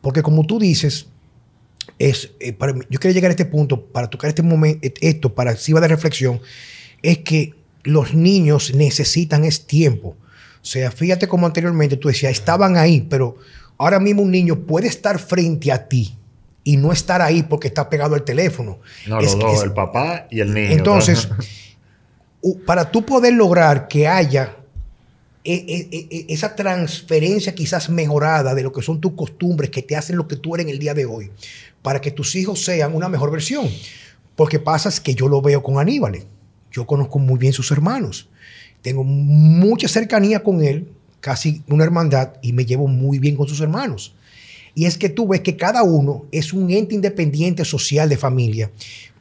[0.00, 1.06] Porque como tú dices,
[1.98, 5.34] es, eh, para mí- yo quiero llegar a este punto para tocar este momento, esto,
[5.34, 6.40] para si va de reflexión,
[7.02, 10.16] es que los niños necesitan es tiempo.
[10.62, 13.36] O sea, fíjate como anteriormente tú decías, estaban ahí, pero
[13.78, 16.14] ahora mismo un niño puede estar frente a ti
[16.64, 18.78] y no estar ahí porque está pegado al teléfono.
[19.06, 20.70] no, Es los dos, es- el papá y el niño.
[20.72, 21.28] entonces,
[22.66, 24.56] para tú poder lograr que haya
[25.44, 29.94] e- e- e- esa transferencia quizás mejorada de lo que son tus costumbres que te
[29.96, 31.30] hacen lo que tú eres en el día de hoy,
[31.82, 33.68] para que tus hijos sean una mejor versión.
[34.36, 36.24] Porque pasa es que yo lo veo con Aníbal.
[36.72, 38.28] Yo conozco muy bien sus hermanos.
[38.82, 40.88] Tengo mucha cercanía con él,
[41.20, 44.14] casi una hermandad, y me llevo muy bien con sus hermanos.
[44.74, 48.70] Y es que tú ves que cada uno es un ente independiente social de familia,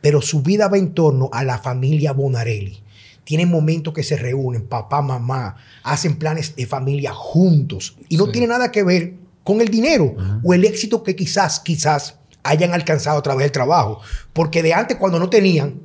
[0.01, 2.81] pero su vida va en torno a la familia Bonarelli.
[3.23, 7.95] Tienen momentos que se reúnen, papá, mamá, hacen planes de familia juntos.
[8.09, 8.31] Y no Sí.
[8.33, 9.13] tiene nada que ver
[9.43, 14.01] con el dinero o el éxito que quizás, quizás hayan alcanzado a través del trabajo.
[14.33, 15.75] Porque de antes, cuando no tenían,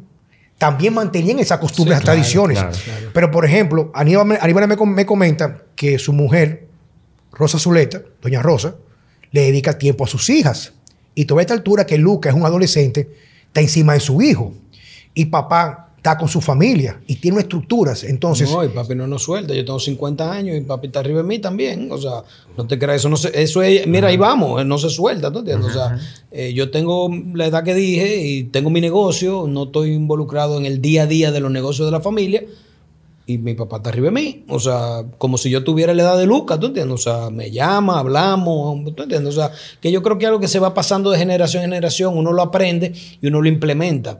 [0.56, 2.58] también mantenían esas costumbres, Sí, claro, tradiciones.
[2.58, 3.10] claro, claro.
[3.14, 4.26] Pero, por ejemplo, Aníbal,
[4.88, 6.66] me comenta que su mujer,
[7.30, 8.74] Rosa Zuleta, doña Rosa,
[9.32, 10.72] le dedica tiempo a sus hijas.
[11.14, 13.10] Y toda esta altura que Luca es un adolescente,
[13.46, 14.52] está encima de su hijo.
[15.14, 18.04] Y papá está con su familia y tiene estructuras.
[18.04, 19.52] Entonces, no, y papi no nos suelta.
[19.52, 21.90] Yo tengo 50 años y papi está arriba de mí también.
[21.90, 22.22] O sea,
[22.56, 25.32] no te creas, eso no se, eso es, mira, ahí vamos, eh, no se suelta,
[25.32, 25.70] ¿tú entiendes?
[25.70, 25.98] O sea,
[26.30, 30.66] eh, yo tengo la edad que dije y tengo mi negocio, no estoy involucrado en
[30.66, 32.44] el día a día de los negocios de la familia.
[33.28, 34.44] Y mi papá está arriba de mí.
[34.48, 36.94] O sea, como si yo tuviera la edad de Lucas, ¿tú entiendes?
[36.94, 39.36] O sea, me llama, hablamos, ¿tú entiendes?
[39.36, 42.16] O sea, que yo creo que algo que se va pasando de generación en generación,
[42.16, 44.18] uno lo aprende y uno lo implementa.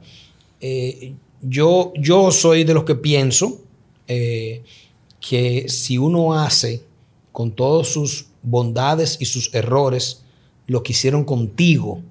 [0.61, 3.61] Eh, yo, yo soy de los que pienso
[4.07, 4.61] eh,
[5.19, 6.83] que si uno hace
[7.31, 10.23] con todas sus bondades y sus errores
[10.67, 12.03] lo que hicieron contigo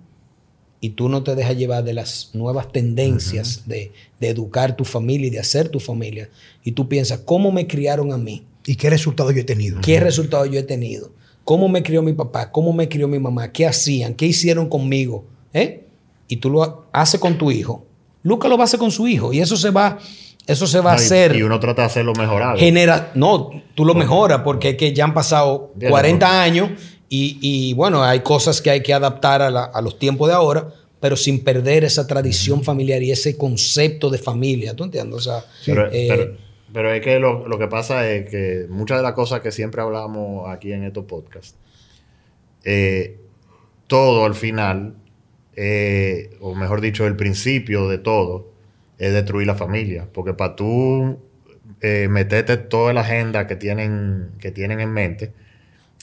[0.80, 5.26] y tú no te dejas llevar de las nuevas tendencias de, de educar tu familia
[5.26, 6.28] y de hacer tu familia,
[6.64, 8.44] y tú piensas, ¿cómo me criaron a mí?
[8.66, 9.80] ¿y qué resultado yo he tenido?
[9.80, 11.10] ¿Qué resultado yo he tenido?
[11.44, 12.52] ¿Cómo me crió mi papá?
[12.52, 13.50] ¿Cómo me crió mi mamá?
[13.50, 14.12] ¿Qué hacían?
[14.14, 15.24] ¿Qué hicieron conmigo?
[15.54, 15.86] ¿Eh?
[16.28, 17.86] Y tú lo ha- haces con tu hijo.
[18.22, 19.32] Lucas lo va a hacer con su hijo.
[19.32, 19.98] Y eso se va,
[20.46, 21.34] eso se va a No, hacer.
[21.36, 22.60] Y uno trata de hacerlo mejorable.
[22.60, 26.32] Genera, no, tú lo mejoras porque es que ya han pasado Bien, 40 ¿no?
[26.34, 26.70] años
[27.08, 30.34] y, y, bueno, hay cosas que hay que adaptar a, la- a los tiempos de
[30.34, 30.68] ahora,
[31.00, 34.74] pero sin perder esa tradición familiar y ese concepto de familia.
[34.74, 35.14] ¿Tú entiendes?
[35.16, 36.36] O sea, Pero, eh, pero-
[36.72, 39.80] pero es que lo, lo que pasa es que muchas de las cosas que siempre
[39.80, 41.54] hablamos aquí en estos podcasts,
[42.64, 43.18] eh,
[43.86, 44.94] todo al final,
[45.56, 48.52] eh, o mejor dicho, el principio de todo,
[48.98, 50.08] es destruir la familia.
[50.12, 51.18] Porque para tú
[51.80, 55.32] meterte toda la agenda que tienen, que tienen en mente,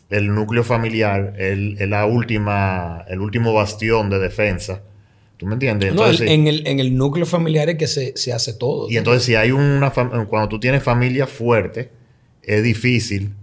[0.09, 4.81] el núcleo familiar es la última, el último bastión de defensa.
[5.37, 5.93] ¿Tú me entiendes?
[5.93, 8.89] No, el- en, el, en el núcleo familiar es que se, se hace todo.
[8.89, 11.89] y entonces si hay una cuando tú tienes familia fuerte,
[12.43, 13.33] es difícil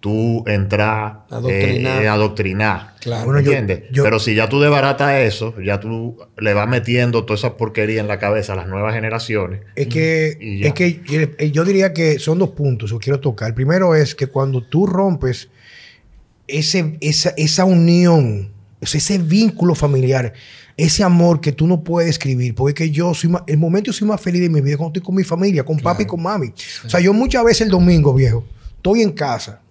[0.00, 2.00] tú entrar Adoctrinar.
[2.02, 2.94] eh, eh, adoctrinar.
[3.00, 3.24] Claro.
[3.24, 3.82] Bueno, ¿Entiendes?
[3.90, 8.00] yo- Pero si ya tú desbaratas eso, ya tú le vas metiendo toda esa porquería
[8.00, 9.60] en la cabeza a las nuevas generaciones.
[9.74, 11.00] Es que, es que
[11.38, 13.48] eh, yo diría que son dos puntos que quiero tocar.
[13.48, 15.48] El primero es que cuando tú rompes
[16.48, 20.32] ese, esa, esa unión, ese vínculo familiar,
[20.76, 24.06] ese amor que tú no puedes describir, porque yo soy más, el momento yo soy
[24.06, 26.52] más feliz de mi vida cuando estoy con mi familia, con papi y con mami.
[26.84, 28.44] O sea, yo muchas veces el domingo, viejo,
[28.76, 29.62] estoy en casa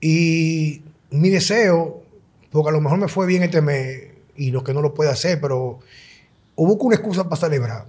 [0.00, 2.02] y mi deseo,
[2.50, 5.10] porque a lo mejor me fue bien este mes y lo que no lo puede
[5.10, 5.80] hacer, pero
[6.54, 7.86] o busco una excusa para celebrar.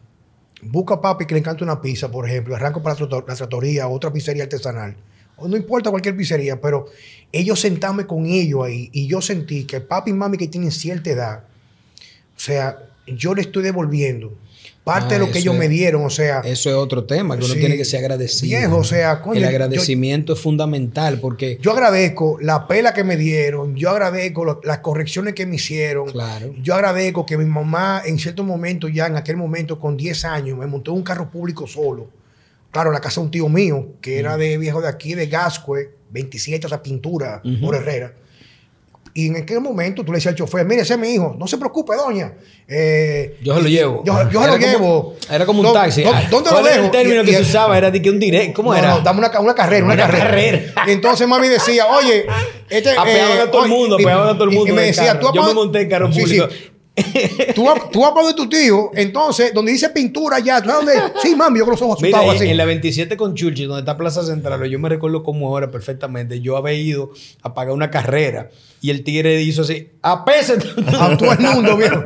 [0.61, 3.87] Busca a papi que le encanta una pizza, por ejemplo, arranco para la la tratoría,
[3.87, 4.95] otra pizzería artesanal.
[5.37, 6.85] O no importa cualquier pizzería, pero
[7.31, 11.09] ellos sentarme con ellos ahí y yo sentí que papi y mami que tienen cierta
[11.09, 11.43] edad,
[12.35, 14.33] o sea, yo le estoy devolviendo
[14.83, 17.37] parte Ah, de lo que ellos es- me dieron, o sea, Eso es otro tema,
[17.37, 17.59] que uno Sí.
[17.59, 18.59] tiene que ser agradecido.
[18.59, 23.03] Viejo, o sea, coño, el yo- agradecimiento es fundamental porque, yo agradezco la pela que
[23.05, 27.45] me dieron, yo agradezco lo- las correcciones que me hicieron, claro, Yo agradezco que mi
[27.45, 31.31] mamá en cierto momento, ya en aquel momento con 10 años, me montó un carro
[31.31, 32.09] público solo.
[32.73, 35.27] Claro, en la casa de un tío mío, que era de viejo de aquí, de
[35.27, 38.13] Gascue, 27, o sea, pintura, por Herrera.
[39.15, 41.45] Y en aquel momento tú le decías al chofer, mire, ese es mi hijo, no
[41.45, 42.33] se preocupe, doña.
[42.67, 44.03] Eh, yo se lo llevo.
[44.03, 45.15] Yo, yo se lo como- llevo.
[45.29, 46.01] Era como un ¿Dó- taxi.
[46.03, 46.85] dó- ¿Dónde lo ¿Cuál era dejo?
[46.85, 47.77] el término Y- que y- se usaba?
[47.77, 48.55] Era de que un direct.
[48.55, 48.89] ¿Cómo no, era?
[48.89, 50.25] no, dame una, una carrera, una, Una carrera.
[50.25, 50.73] carrera.
[50.87, 52.25] Y entonces mami decía, oye,
[52.71, 55.29] este, Apeaban a todo el mundo, apeaban a todo el mundo Y me decía, carro.
[55.29, 56.41] tú Yo me monté en carro Sí, sí.
[57.55, 60.85] Tú, vas- tú vas para donde tu tío, entonces, donde dice pintura ya, ¿tú sabes
[60.85, 61.13] dónde?
[61.23, 62.49] Sí, mami, yo con los ojos asustados así.
[62.49, 66.39] en la 27 con Churchill, donde está Plaza Central, yo me recuerdo como ahora perfectamente.
[66.41, 67.09] Yo había ido
[67.41, 68.49] a pagar una carrera
[68.81, 70.57] y el tigre hizo así: ¡Apese!
[70.99, 72.03] A todo el mundo, viejo.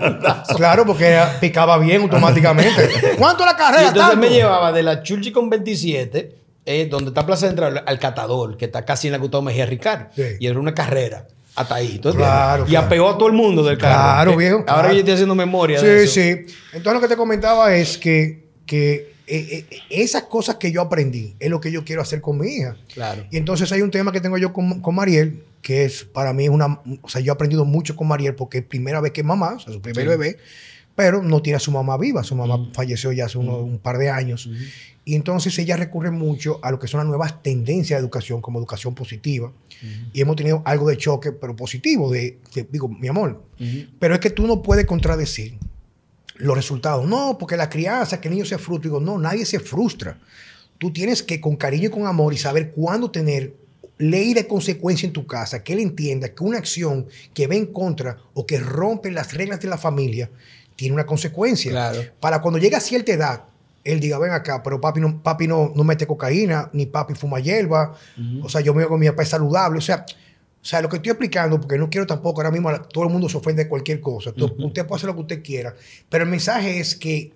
[0.56, 2.90] Claro, porque picaba bien automáticamente.
[3.18, 3.88] ¿Cuánto la Y carrera?
[3.90, 4.28] entonces Tanto.
[4.28, 8.66] me llevaba de la Churchill con 27, eh, donde está Plaza Central, al Catador, que
[8.66, 10.08] está casi en la Gustavo Mejía Ricard.
[10.16, 10.24] Sí.
[10.40, 11.28] Y era una carrera.
[11.58, 11.96] Hasta ahí.
[11.96, 12.66] Y claro.
[12.78, 13.94] apeó a todo el mundo del carro.
[13.96, 14.94] Claro, Eh, viejo, Ahora claro.
[14.94, 16.48] yo estoy haciendo memoria de Sí, eso.
[16.48, 16.54] sí.
[16.74, 21.36] Entonces lo que te comentaba es que, que eh, eh, esas cosas que yo aprendí
[21.40, 22.78] es lo que yo quiero hacer con mi hija.
[22.94, 23.26] Claro.
[23.32, 26.44] Y entonces hay un tema que tengo yo con, con Mariel, que es para mí
[26.46, 26.80] es una...
[27.02, 29.56] O sea, yo he aprendido mucho con Mariel porque es primera vez que es mamá,
[29.56, 30.10] o sea, su primer Sí.
[30.10, 30.38] bebé,
[30.98, 32.24] pero no tiene a su mamá viva.
[32.24, 34.50] Su mamá falleció ya hace uno- un par de años.
[35.06, 38.58] Y entonces ella recurre mucho a lo que son las nuevas tendencias de educación, como
[38.60, 39.54] educación positiva.
[40.12, 43.42] Y hemos tenido algo de choque, pero positivo, de, de- digo, mi amor,
[44.00, 45.54] pero es que tú no puedes contradecir
[46.36, 47.08] los resultados.
[47.08, 48.90] No, porque la crianza, que el niño se frustra.
[48.90, 50.20] Digo, no, nadie se frustra.
[50.80, 53.54] Tú tienes que, con cariño y con amor, y saber cuándo tener
[54.00, 57.68] ley de consecuencia en tu casa, que él entienda que una acción que va en
[57.68, 60.30] contra o que rompe las reglas de la familia
[60.78, 61.72] tiene una consecuencia.
[61.72, 62.02] Claro.
[62.22, 63.44] Para cuando llegue a cierta edad,
[63.84, 67.40] él diga, ven acá, pero papi no, papi no, no mete cocaína, ni papi fuma
[67.40, 67.96] hierba,
[68.42, 70.06] o sea, yo me hago mi papá es saludable, o sea,
[70.62, 73.30] o sea, lo que estoy explicando, porque no quiero tampoco ahora mismo, todo el mundo
[73.30, 75.74] se ofende de cualquier cosa, usted puede hacer lo que usted quiera,
[76.10, 77.32] pero el mensaje es que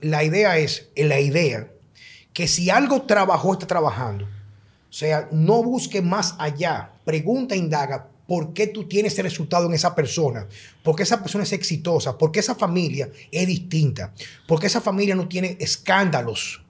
[0.00, 1.68] la idea es, la idea,
[2.34, 8.52] que si algo trabajó, está trabajando, o sea, no busque más allá, pregunta, indaga, ¿por
[8.54, 10.46] qué tú tienes ese resultado en esa persona?
[10.82, 12.16] ¿Por qué esa persona es exitosa?
[12.16, 14.12] ¿Por qué esa familia es distinta?
[14.46, 16.62] ¿Por qué esa familia no tiene escándalos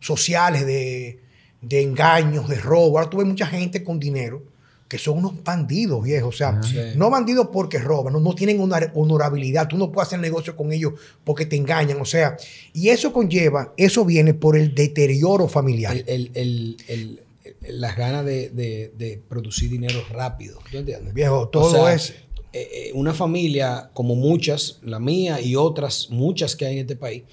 [0.00, 1.18] sociales de,
[1.60, 2.98] de engaños, de robo?
[2.98, 4.42] Ahora tú ves mucha gente con dinero
[4.88, 6.34] que son unos bandidos, viejos.
[6.34, 6.76] O sea, Sí.
[6.96, 9.66] no bandidos porque roban, no, no tienen honor- honorabilidad.
[9.66, 10.92] Tú no puedes hacer negocio con ellos
[11.24, 11.98] porque te engañan.
[11.98, 12.36] O sea,
[12.74, 15.96] y eso conlleva, eso viene por el deterioro familiar.
[15.96, 17.20] El- el- el- el- el-
[17.62, 20.58] las ganas de, de- de producir dinero rápido.
[20.70, 21.12] ¿Tú entiendes?
[21.14, 22.10] Viejo, todo O sea, es...
[22.10, 26.96] eh, eh, una familia como muchas, la mía y otras muchas que hay en este
[26.96, 27.24] país,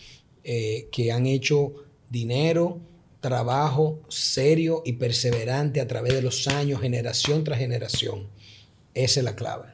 [0.44, 1.74] eh, que han hecho
[2.10, 2.80] dinero,
[3.22, 8.28] trabajo serio y perseverante a través de los años, generación tras generación.
[8.94, 9.66] Esa es la clave.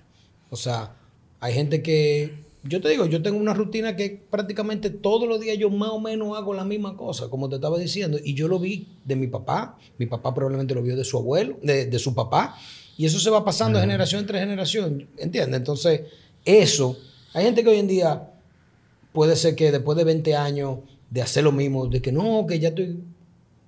[0.50, 0.96] O sea,
[1.40, 5.58] hay gente que, yo te digo, yo tengo una rutina que prácticamente todos los días
[5.58, 8.58] yo más o menos hago la misma cosa, como te estaba diciendo, y yo lo
[8.60, 12.16] vi de mi papá, mi papá probablemente lo vio de su abuelo, de, de su
[12.16, 12.56] papá,
[12.98, 15.58] y eso se va pasando de generación tras generación, ¿entiendes?
[15.58, 16.02] Entonces,
[16.44, 16.98] eso,
[17.34, 18.32] hay gente que hoy en día
[19.14, 22.60] puede ser que después de 20 años de hacer lo mismo, de que no, que
[22.60, 23.00] ya estoy,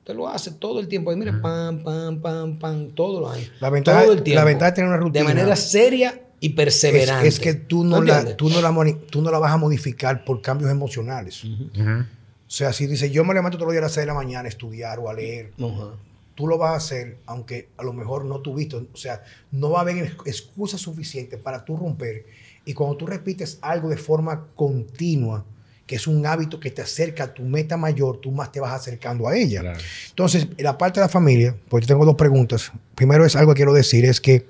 [0.03, 3.51] te lo hace todo el tiempo, y mira, pam, pam, pam, pam, todos los años.
[3.59, 4.39] La ventaja- todo el tiempo.
[4.39, 5.19] la ventaja de tener una rutina.
[5.19, 7.27] De manera seria y perseverante.
[7.27, 9.57] Es, es que tú no, ¿Tú la, tú, no la, tú no la vas a
[9.57, 11.43] modificar por cambios emocionales.
[11.43, 12.01] Ujú.
[12.01, 14.13] O sea, si dice yo me levanto todos los días a las 6 de la
[14.13, 15.95] mañana a estudiar o a leer, Ajá.
[16.35, 19.79] tú lo vas a hacer, aunque a lo mejor no tuviste, o sea, no va
[19.79, 22.25] a haber excusas suficientes para tú romper.
[22.65, 25.45] Y cuando tú repites algo de forma continua,
[25.85, 28.73] que es un hábito que te acerca a tu meta mayor, tú más te vas
[28.73, 29.61] acercando a ella.
[29.61, 29.79] Claro.
[30.09, 32.73] Entonces, la parte de la familia, pues yo tengo dos preguntas.
[32.93, 34.47] Primero es algo que quiero decir, es que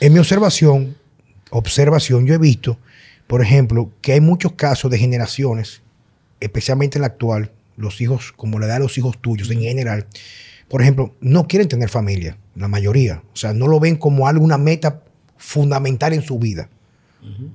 [0.00, 0.94] en mi observación,
[1.58, 2.78] observación, yo he visto,
[3.26, 5.82] por ejemplo, que hay muchos casos de generaciones,
[6.40, 10.06] especialmente en la actual, los hijos, como la edad de los hijos tuyos en general,
[10.68, 13.22] por ejemplo, no quieren tener familia, la mayoría.
[13.32, 15.02] O sea, no lo ven como algo, una meta
[15.36, 16.68] fundamental en su vida.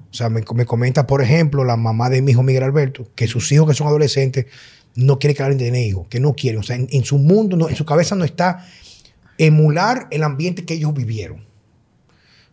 [0.10, 3.28] O sea, me, me comenta, por ejemplo, la mamá de mi hijo Miguel Alberto, que
[3.28, 4.47] sus hijos que son adolescentes
[4.95, 6.60] no quieren que de tener hijos, que no quieren.
[6.60, 8.66] O sea, en, en su mundo, no- en su cabeza no está
[9.38, 11.45] emular el ambiente que ellos vivieron.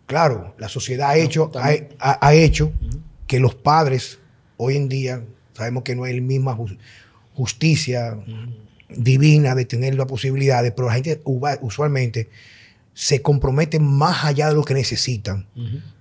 [0.06, 2.72] Claro, la sociedad ha hecho, ha, ha- ha hecho
[3.26, 4.18] que los padres
[4.56, 6.78] hoy en día, sabemos que no hay la misma jus-
[7.34, 8.16] justicia
[8.88, 11.20] divina de tener las posibilidades, pero la gente
[11.60, 12.28] usualmente
[12.94, 15.46] se compromete más allá de lo que necesitan.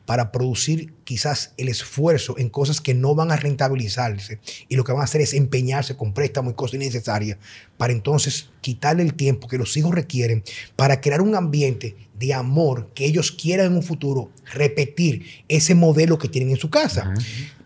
[0.05, 4.39] Para producir quizás el esfuerzo en cosas que no van a rentabilizarse
[4.69, 7.37] y lo que van a hacer es empeñarse con préstamos y cosas innecesarias
[7.77, 10.43] para entonces quitarle el tiempo que los hijos requieren
[10.75, 16.17] para crear un ambiente de amor que ellos quieran en un futuro repetir ese modelo
[16.17, 17.13] que tienen en su casa.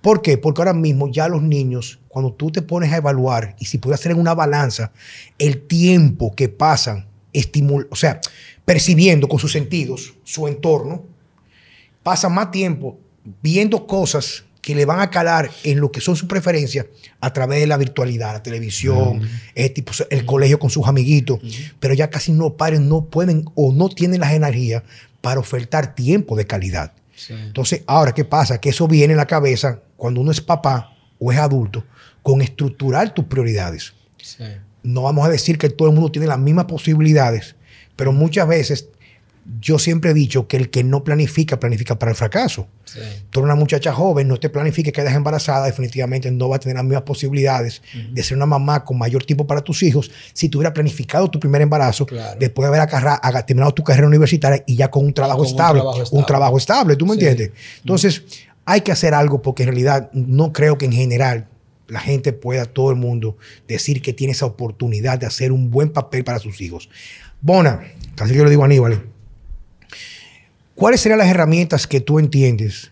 [0.02, 0.38] ¿Por qué?
[0.38, 4.00] Porque ahora mismo ya los niños, cuando tú te pones a evaluar y si puedes
[4.00, 4.92] hacer en una balanza
[5.38, 8.22] el tiempo que pasan estimul o sea,
[8.66, 11.06] percibiendo con sus sentidos su entorno,
[12.10, 13.00] pasan más tiempo
[13.40, 16.88] viendo cosas que le van a calar en lo que son sus preferencias
[17.22, 19.22] a través de la virtualidad, la televisión,
[19.54, 21.40] eh, tipo, el colegio con sus amiguitos,
[21.80, 24.82] pero ya casi no padres no pueden o no tienen las energías
[25.22, 26.94] para ofertar tiempo de calidad.
[27.16, 27.34] Sí.
[27.34, 28.60] Entonces, ahora, ¿qué pasa?
[28.60, 31.86] Que eso viene en la cabeza cuando uno es papá o es adulto,
[32.24, 33.94] con estructurar tus prioridades.
[34.18, 34.46] Sí.
[34.82, 37.56] No vamos a decir que todo el mundo tiene las mismas posibilidades,
[37.96, 38.90] pero muchas veces
[39.62, 42.68] yo siempre he dicho que el que no planifica, planifica para el fracaso.
[42.86, 43.00] Sí.
[43.30, 46.76] Tú eres una muchacha joven, no te planifiques, quedas embarazada, definitivamente no va a tener
[46.76, 47.82] las mismas posibilidades
[48.12, 51.40] de ser una mamá con mayor tiempo para tus hijos si tú hubieras planificado tu
[51.40, 52.38] primer embarazo Claro.
[52.40, 55.52] después de haber haga- terminado tu carrera universitaria y ya con un trabajo, con un
[55.52, 55.82] estable,
[56.12, 57.20] un trabajo estable, ¿tú me Sí.
[57.26, 57.52] entiendes?
[57.80, 58.24] Entonces,
[58.66, 61.48] hay que hacer algo porque en realidad no creo que en general
[61.88, 63.36] la gente pueda, todo el mundo,
[63.68, 66.88] decir que tiene esa oportunidad de hacer un buen papel para sus hijos.
[67.42, 67.82] Bona,
[68.16, 69.02] casi yo le digo a Aníbal,
[70.80, 72.92] ¿cuáles serían las herramientas que tú entiendes,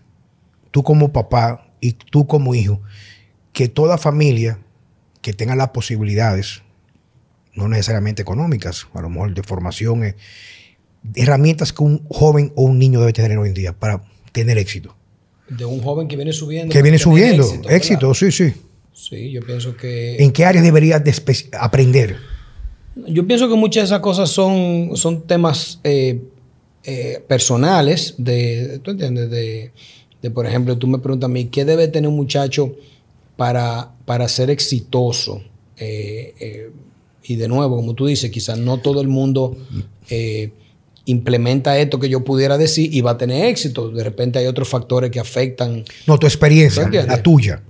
[0.70, 2.80] tú como papá y tú como hijo,
[3.52, 4.58] que toda familia
[5.22, 6.62] que tenga las posibilidades,
[7.54, 10.16] no necesariamente económicas, a lo mejor de formación, eh,
[11.16, 14.94] herramientas que un joven o un niño debe tener hoy en día para tener éxito?
[15.48, 16.72] De un joven que viene subiendo.
[16.72, 18.52] Que viene subiendo, éxito, sí, sí.
[18.92, 20.22] Sí, yo pienso que.
[20.22, 21.14] ¿En qué áreas deberías de
[21.58, 22.16] aprender?
[23.06, 26.20] Yo pienso que muchas de esas cosas son, son temas eh,
[26.84, 29.30] eh, personales, de, ¿tú entiendes?
[29.30, 29.72] De,
[30.22, 32.74] de, por ejemplo, tú me preguntas a mí, ¿qué debe tener un muchacho
[33.36, 35.42] para, para ser exitoso?
[35.76, 36.70] Eh, eh,
[37.24, 39.56] y de nuevo, como tú dices, quizás no todo el mundo
[41.04, 43.90] implementa esto que yo pudiera decir y va a tener éxito.
[43.90, 47.62] De repente hay otros factores que afectan No, tu experiencia, la tuya.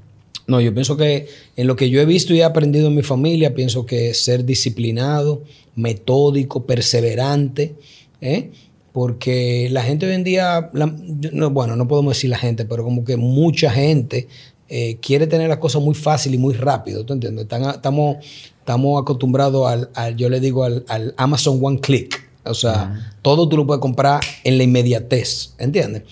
[0.46, 3.02] no, yo pienso que en lo que yo he visto y he aprendido en mi
[3.02, 5.42] familia, pienso que ser disciplinado,
[5.76, 7.74] metódico, perseverante,
[8.20, 8.50] ¿eh?
[8.98, 12.64] Porque la gente hoy en día, la- yo- no, bueno, no podemos decir la gente,
[12.64, 14.26] pero como que mucha gente
[14.68, 17.44] eh, quiere tener las cosas muy fácil y muy rápido, ¿tú entiendes?
[17.44, 18.16] Estamos,
[18.58, 22.28] estamos acostumbrados al, al- yo le digo, al, al Amazon One Click.
[22.44, 26.02] O sea, todo tú lo puedes comprar en la inmediatez, ¿entiendes?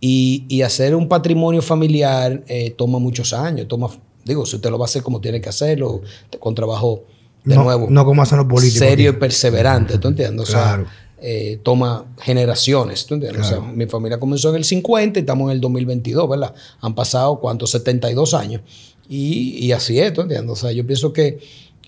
[0.00, 3.66] Y, y hacer un patrimonio familiar eh, toma muchos años.
[3.68, 3.88] Toma,
[4.24, 6.00] digo, si usted lo va a hacer como tiene que hacerlo,
[6.38, 7.02] con trabajo
[7.44, 8.78] de no, nuevo, No como hacen los políticos.
[8.88, 10.48] serio y perseverante, ¿tú entiendes?
[10.48, 10.86] O sea, Claro.
[11.18, 13.46] Eh, toma generaciones, ¿tú entiendes?
[13.46, 16.54] O sea, mi familia comenzó en el 50 y estamos en el 2022, ¿verdad?
[16.80, 17.70] Han pasado, ¿cuántos?
[17.70, 18.62] 72 años.
[19.08, 20.50] Y, y así es, ¿tú entiendes?
[20.50, 21.38] O sea, yo pienso que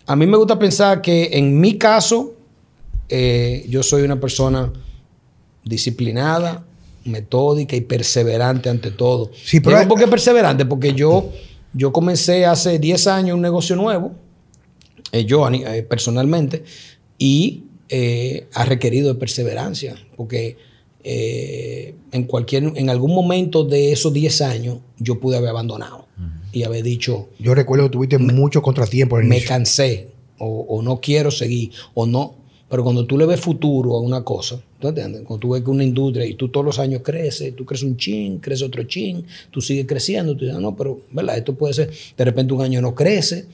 [0.09, 2.35] a mí me gusta pensar que en mi caso,
[3.11, 4.73] eh, yo soy una persona
[5.65, 6.65] disciplinada,
[7.05, 9.31] metódica y perseverante ante todo.
[9.45, 10.65] Sí, pero ¿Por qué perseverante?
[10.65, 11.31] Porque yo,
[11.75, 14.13] yo comencé hace 10 años un negocio nuevo,
[15.13, 16.65] eh, yo eh, personalmente,
[17.19, 20.57] y eh, ha requerido de perseverancia, porque
[21.05, 26.07] eh, en, cualquier, en algún momento de esos 10 años yo pude haber abandonado
[26.53, 29.49] y haber dicho, Yo recuerdo que tuviste muchos contratiempos me inicio.
[29.49, 30.09] cansé
[30.39, 32.37] o, o no quiero seguir o no.
[32.71, 35.23] Pero cuando tú le ves futuro a una cosa, ¿tú entiendes?
[35.23, 37.97] Cuando tú ves que una industria y tú todos los años creces, tú creces un
[37.97, 41.39] chin, creces otro chin, tú sigues creciendo, tú dices, no, pero, ¿verdad?
[41.39, 43.47] Esto puede ser, de repente un año no crece,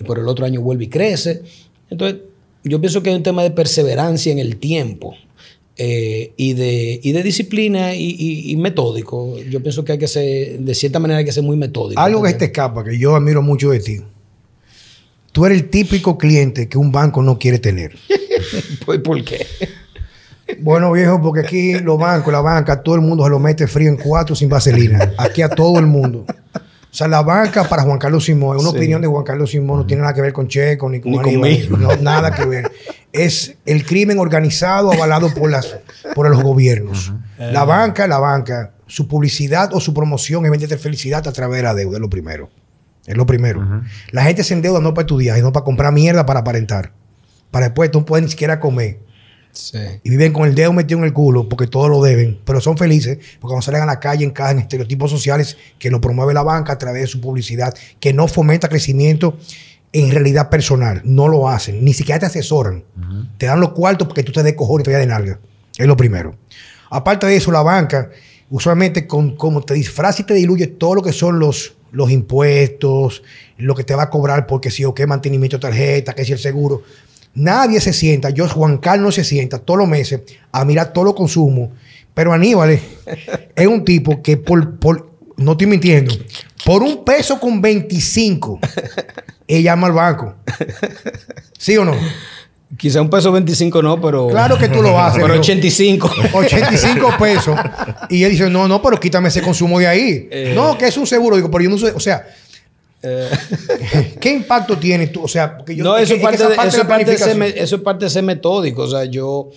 [0.00, 1.42] y por el otro año vuelve y crece.
[1.90, 2.20] Entonces,
[2.64, 5.14] yo pienso que hay un tema de perseverancia en el tiempo.
[5.78, 9.38] eh, y, de, y de disciplina y, y- y metódico.
[9.50, 11.98] Yo pienso que hay que ser, de cierta manera hay que ser muy metódico.
[12.00, 14.00] Algo que te escapa, que yo admiro mucho de ti.
[15.32, 17.96] Tú eres el típico cliente que un banco no quiere tener.
[18.84, 19.46] Pues, ¿Por qué?
[20.60, 23.88] Bueno, viejo, porque aquí los bancos, la banca, todo el mundo se lo mete frío
[23.88, 25.14] en cuatro sin vaselina.
[25.16, 26.26] Aquí a todo el mundo.
[26.92, 28.76] O sea, la banca para Juan Carlos Simón, una Sí.
[28.76, 31.18] opinión de Juan Carlos Simón no tiene nada que ver con Checo ni con Ni
[31.18, 31.76] Aníbal, conmigo.
[31.78, 32.70] no, nada que ver.
[33.12, 35.78] Es el crimen organizado avalado por las
[36.14, 37.12] por los gobiernos.
[37.38, 41.62] La banca, la banca, su publicidad o su promoción es venderte felicidad a través de
[41.62, 42.50] la deuda, es lo primero.
[43.06, 43.66] Es lo primero.
[44.10, 46.92] La gente se endeuda no para estudiar, sino para comprar mierda para aparentar.
[47.50, 49.00] Para después tú no puedes ni siquiera comer
[49.52, 49.78] Sí.
[50.02, 52.78] y viven con el dedo metido en el culo porque todo lo deben, pero son
[52.78, 56.42] felices porque cuando salen a la calle encajan en estereotipos sociales que lo promueve la
[56.42, 59.36] banca a través de su publicidad, que no fomenta crecimiento
[59.92, 61.02] en realidad personal.
[61.04, 62.84] No lo hacen, ni siquiera te asesoran.
[63.38, 65.40] Te dan los cuartos porque tú te des cojones y te vayas de nalga.
[65.76, 66.36] Es lo primero.
[66.90, 68.10] Aparte de eso, la banca,
[68.50, 73.22] usualmente, con, como te disfraza y te diluye todo lo que son los, los impuestos,
[73.56, 76.32] lo que te va a cobrar porque si o qué mantenimiento de tarjeta, que si
[76.32, 76.82] el seguro.
[77.34, 80.20] Nadie se sienta, yo, Juan Carlos, no se sienta todos los meses
[80.50, 81.72] a mirar todo lo consumo.
[82.14, 82.82] Pero Aníbal es,
[83.56, 86.14] es un tipo que por, por, no estoy mintiendo,
[86.64, 88.60] por un peso con 25,
[89.48, 90.34] él llama al banco.
[91.58, 91.94] ¿Sí o no?
[92.76, 94.28] Quizá un peso 25 no, pero.
[94.28, 95.22] Claro que tú lo haces.
[95.22, 96.10] Pero 85.
[96.32, 97.58] 85 pesos.
[98.08, 100.28] Y él dice, no, no, pero quítame ese consumo de ahí.
[100.30, 100.52] Eh.
[100.54, 101.36] No, que es un seguro.
[101.36, 102.26] Digo, pero yo no sé, o sea,
[104.20, 105.22] ¿qué impacto tiene tú?
[105.24, 106.42] O sea, porque yo no, eso que- es parte,
[106.86, 108.82] parte de ser, metódico.
[108.82, 109.50] O sea, yo,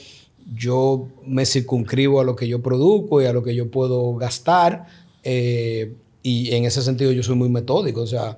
[0.55, 4.85] yo me circunscribo a lo que yo produzco y a lo que yo puedo gastar.
[5.23, 5.91] eh,
[6.23, 8.01] y en ese sentido yo soy muy metódico.
[8.01, 8.37] O sea,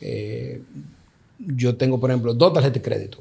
[0.00, 0.60] eh,
[1.38, 3.18] yo tengo, por ejemplo, dos tarjetas de crédito.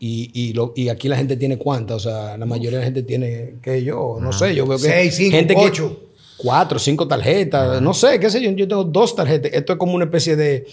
[0.00, 1.96] Y, y, lo- y aquí la gente tiene cuántas.
[2.06, 4.84] O sea, la mayoría de la gente tiene, que yo, no sé, yo veo que
[4.84, 6.00] Seis, cinco, gente que- ocho.
[6.38, 9.52] Cuatro, cinco tarjetas, no sé, qué sé yo, yo tengo dos tarjetas.
[9.52, 10.66] Esto es como una especie de,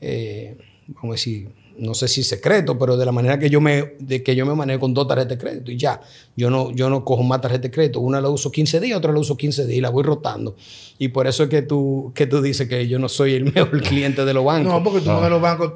[0.00, 0.56] eh,
[0.88, 4.22] vamos a decir, no sé si secreto, pero de la manera que yo me, de
[4.22, 6.00] que yo me manejo con dos tarjetas de crédito y ya.
[6.36, 8.00] Yo no, yo no cojo más tarjetas de crédito.
[8.00, 10.54] Una la uso 15 días, otra la uso 15 días y la voy rotando.
[10.98, 13.80] Y por eso es que tú, que tú dices que yo no soy el mejor
[13.82, 14.72] cliente de los bancos.
[14.72, 15.16] No, porque tú No.
[15.16, 15.72] pones los bancos,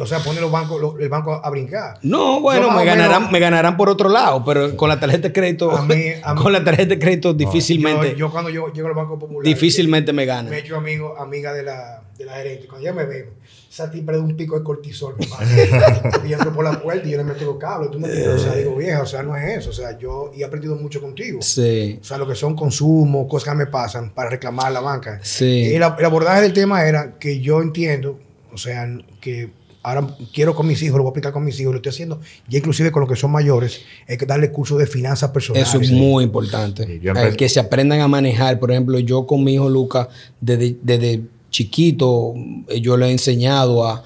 [0.00, 1.98] o sea, pones los bancos, lo- el banco a brincar.
[2.02, 5.32] No, bueno, me menos- ganarán, me ganarán por otro lado, pero con la tarjeta de
[5.32, 8.72] crédito, A mí- a mí- con la tarjeta de crédito difícilmente, Yo, yo cuando yo
[8.72, 10.52] llego al Banco Popular, difícilmente me me ganan.
[10.52, 12.66] he hecho amigo, amiga de la, de la gerente.
[12.66, 13.30] Cuando ella me ve,
[13.70, 15.14] esa tipa de un pico de cortisol.
[16.28, 17.90] y entro por la puerta y yo le meto los cables.
[17.92, 18.08] Tú me?
[18.28, 19.70] O sea, digo, vieja, o sea, no es eso.
[19.70, 21.40] O sea, yo y he aprendido mucho contigo.
[21.40, 24.80] Sí, O sea, lo que son consumos, cosas que me pasan para reclamar a la
[24.80, 25.20] banca.
[25.22, 25.68] sí.
[25.70, 28.18] Y el, el abordaje del tema era que yo entiendo,
[28.52, 28.88] o sea,
[29.20, 29.50] que
[29.82, 32.20] ahora quiero con mis hijos, lo voy a aplicar con mis hijos, lo estoy haciendo,
[32.48, 35.68] ya inclusive con los que son mayores, hay que darle curso de finanzas personales.
[35.68, 36.86] Eso es muy importante.
[36.86, 38.58] Sí, que se aprendan a manejar.
[38.58, 40.08] Por ejemplo, yo con mi hijo Lucas,
[40.40, 42.34] desde, desde chiquito,
[42.80, 44.02] yo le he enseñado a,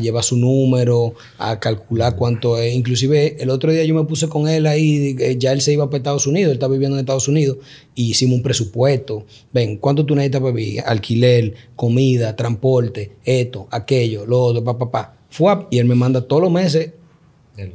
[0.00, 2.74] llevar su número, a calcular cuánto es.
[2.74, 5.98] Inclusive el otro día yo me puse con él ahí, ya él se iba para
[5.98, 7.58] Estados Unidos, él está viviendo en Estados Unidos,
[7.94, 9.26] y hicimos un presupuesto.
[9.52, 10.82] Ven, ¿cuánto tú necesitas para vivir?
[10.86, 15.14] Alquiler, comida, transporte, esto, aquello, lo otro, papá, papá.
[15.30, 16.92] Fue y él me manda todos los meses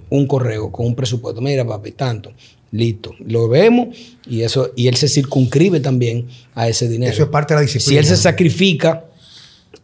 [0.10, 1.42] un correo con un presupuesto.
[1.42, 2.32] Mira, papi, tanto.
[2.72, 3.14] Listo.
[3.26, 3.96] Lo vemos
[4.28, 7.12] y eso y él se circunscribe también a ese dinero.
[7.12, 8.00] Eso es parte de la si disciplina.
[8.02, 9.06] él se sacrifica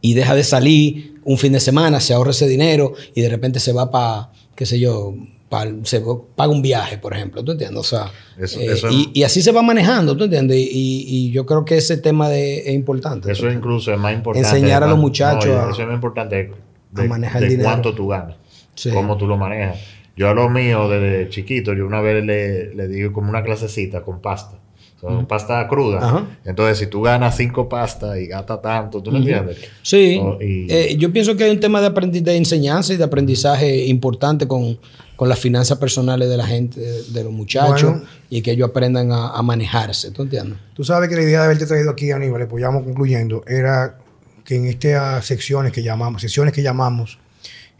[0.02, 3.60] y deja de salir un fin de semana, se ahorra ese dinero y de repente
[3.60, 5.14] se va para, qué sé yo,
[5.50, 6.02] pa- se
[6.36, 7.43] paga un viaje, por ejemplo.
[7.43, 7.80] ¿Tú entiendes?
[7.80, 10.58] O sea, Eso- eh, eso- y, y así se va manejando, ¿tú entiendes?
[10.58, 13.32] Y, y yo creo que ese tema de, es importante.
[13.32, 14.47] Eso incluso es más importante.
[14.50, 16.52] Enseñar a los muchachos no, a- eso es más importante
[16.91, 17.70] de, a manejar de el dinero.
[17.70, 18.36] cuánto tú ganas.
[18.80, 18.91] Sí.
[18.91, 19.77] Cómo tú lo manejas.
[20.15, 24.01] Yo a lo mío desde chiquito, yo una vez le, le di como una clasecita
[24.03, 24.57] con pasta.
[25.01, 25.97] Son pasta cruda.
[25.99, 26.27] Ajá.
[26.45, 29.57] Entonces, si tú ganas cinco pastas y gastas tanto, ¿tú me entiendes?
[29.82, 33.03] Sí, y- Eh, yo pienso que hay un tema de, aprendi- de enseñanza y de
[33.05, 34.77] aprendizaje importante con,
[35.15, 38.05] con las finanzas personales de la gente, de, de los muchachos, Bueno.
[38.30, 40.57] y que ellos aprendan a, a manejarse, ¿tú entiendes?
[40.73, 43.97] Tú sabes que la idea de haberte traído aquí, Aníbal, pues ya vamos concluyendo, era
[44.43, 47.19] que en estas secciones que llamamos, sesiones que llamamos,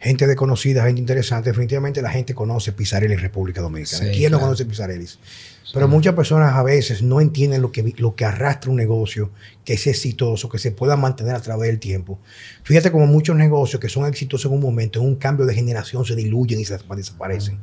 [0.00, 1.50] gente desconocida, gente interesante.
[1.50, 4.04] Definitivamente la gente conoce Pizarelli en República Dominicana.
[4.06, 4.48] Sí, ¿Quién no claro.
[4.48, 5.06] conoce Pizarelli?
[5.72, 9.30] Pero muchas personas a veces no entienden lo que, lo que arrastra un negocio,
[9.64, 12.18] que es exitoso, que se pueda mantener a través del tiempo.
[12.64, 16.04] Fíjate como muchos negocios que son exitosos en un momento, en un cambio de generación
[16.04, 17.60] se diluyen y se desaparecen.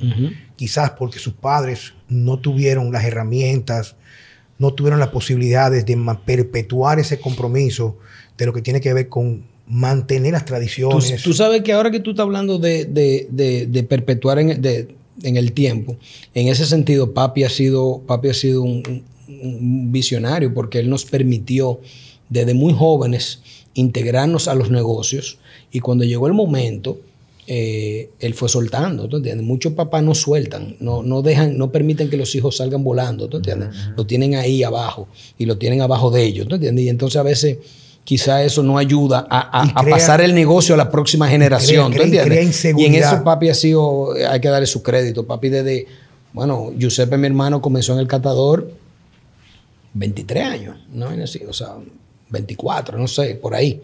[0.55, 3.97] Quizás porque sus padres no tuvieron las herramientas,
[4.57, 7.97] no tuvieron las posibilidades de perpetuar ese compromiso
[8.37, 11.21] de lo que tiene que ver con mantener las tradiciones.
[11.23, 14.61] tú sabes que ahora que tú estás hablando de, de- de- de perpetuar en, el-
[14.61, 14.87] de-
[15.23, 15.97] en el tiempo,
[16.33, 19.03] en ese sentido, papi ha sido, papi ha sido un,
[19.91, 21.79] visionario porque él nos permitió
[22.29, 23.41] desde muy jóvenes
[23.73, 25.37] integrarnos a los negocios
[25.71, 26.99] y cuando llegó el momento,
[27.45, 29.45] eh, él fue soltando, ¿tú entiendes?
[29.45, 33.37] Muchos papás no sueltan, no, no dejan, no permiten que los hijos salgan volando, ¿tú
[33.37, 33.69] entiendes?
[33.95, 35.07] Lo tienen ahí abajo
[35.37, 36.85] y lo tienen abajo de ellos, ¿tú entiendes?
[36.85, 37.57] Y entonces a veces
[38.07, 42.65] quizá eso no ayuda a, pasar el negocio a la próxima generación, crea- ¿tú entiendes?
[42.77, 45.87] y en eso papi ha sido, hay que darle su crédito, papi desde,
[46.31, 48.71] bueno, Giuseppe, mi hermano, comenzó en el catador
[49.93, 51.07] 23 años, no
[51.49, 51.75] o sea,
[52.29, 53.81] 24, no sé, por ahí.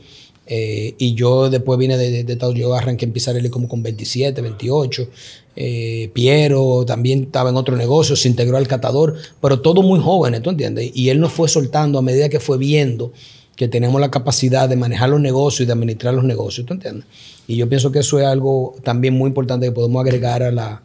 [0.47, 3.67] Eh, y yo después vine de, de, de Estados Unidos, yo arranqué en Pizarelli como
[3.67, 5.09] con 27, 28.
[5.57, 10.41] Eh, Piero también estaba en otro negocio, se integró al catador, pero todo muy jóvenes,
[10.41, 10.91] ¿tú entiendes?
[10.93, 13.11] Y él nos fue soltando a medida que fue viendo
[13.55, 17.05] que tenemos la capacidad de manejar los negocios y de administrar los negocios, ¿tú entiendes?
[17.47, 20.81] Y yo pienso que eso es algo también muy importante que podemos agregar a la,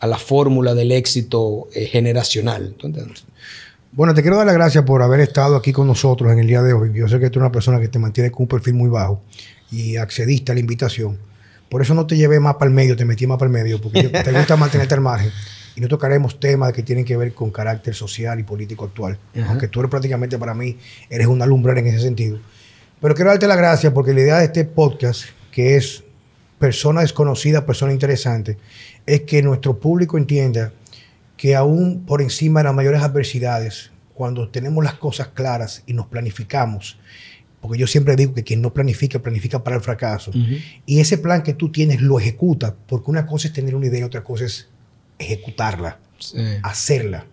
[0.00, 3.24] a la fórmula del éxito eh, generacional, ¿tú entiendes?
[3.92, 6.62] Bueno, te quiero dar las gracias por haber estado aquí con nosotros en el día
[6.62, 6.90] de hoy.
[6.92, 9.22] Yo sé que tú eres una persona que te mantiene con un perfil muy bajo
[9.70, 11.16] y accediste a la invitación.
[11.68, 13.80] Por eso no te llevé más para el medio, te metí más para el medio,
[13.80, 15.30] porque te gusta mantenerte al margen.
[15.76, 19.18] Y no tocaremos temas que tienen que ver con carácter social y político actual.
[19.34, 19.50] Ajá.
[19.50, 20.78] Aunque tú eres prácticamente para mí,
[21.10, 22.38] eres una lumbrera en ese sentido.
[23.00, 26.04] Pero quiero darte las gracias porque la idea de este podcast, que es
[26.58, 28.56] persona desconocida, persona interesante,
[29.04, 30.72] es que nuestro público entienda
[31.36, 36.06] que aún por encima de las mayores adversidades, cuando tenemos las cosas claras y nos
[36.06, 36.98] planificamos,
[37.60, 40.30] porque yo siempre digo que quien no planifica, planifica para el fracaso,
[40.86, 44.00] y ese plan que tú tienes lo ejecuta, porque una cosa es tener una idea
[44.00, 44.68] y otra cosa es
[45.24, 46.38] ejecutarla, Sí.
[46.62, 47.26] hacerla,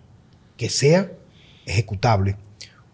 [0.58, 1.12] que sea
[1.66, 2.36] ejecutable,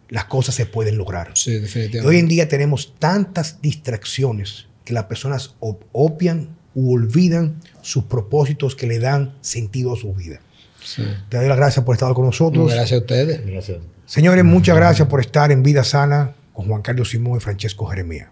[0.10, 1.32] las cosas se pueden lograr.
[1.36, 2.08] Sí, Y definitivamente.
[2.08, 8.76] hoy en día tenemos tantas distracciones que las personas ob- obvian u olvidan sus propósitos
[8.76, 10.40] que le dan sentido a su vida.
[10.84, 11.04] Sí.
[11.30, 12.72] Te doy las gracias por estar con nosotros.
[12.72, 13.46] Gracias a ustedes.
[13.46, 13.80] Gracias.
[14.06, 18.32] Señores, muchas gracias por estar en Vida Sana con Juan Carlos Simón y Francesco Jeremía.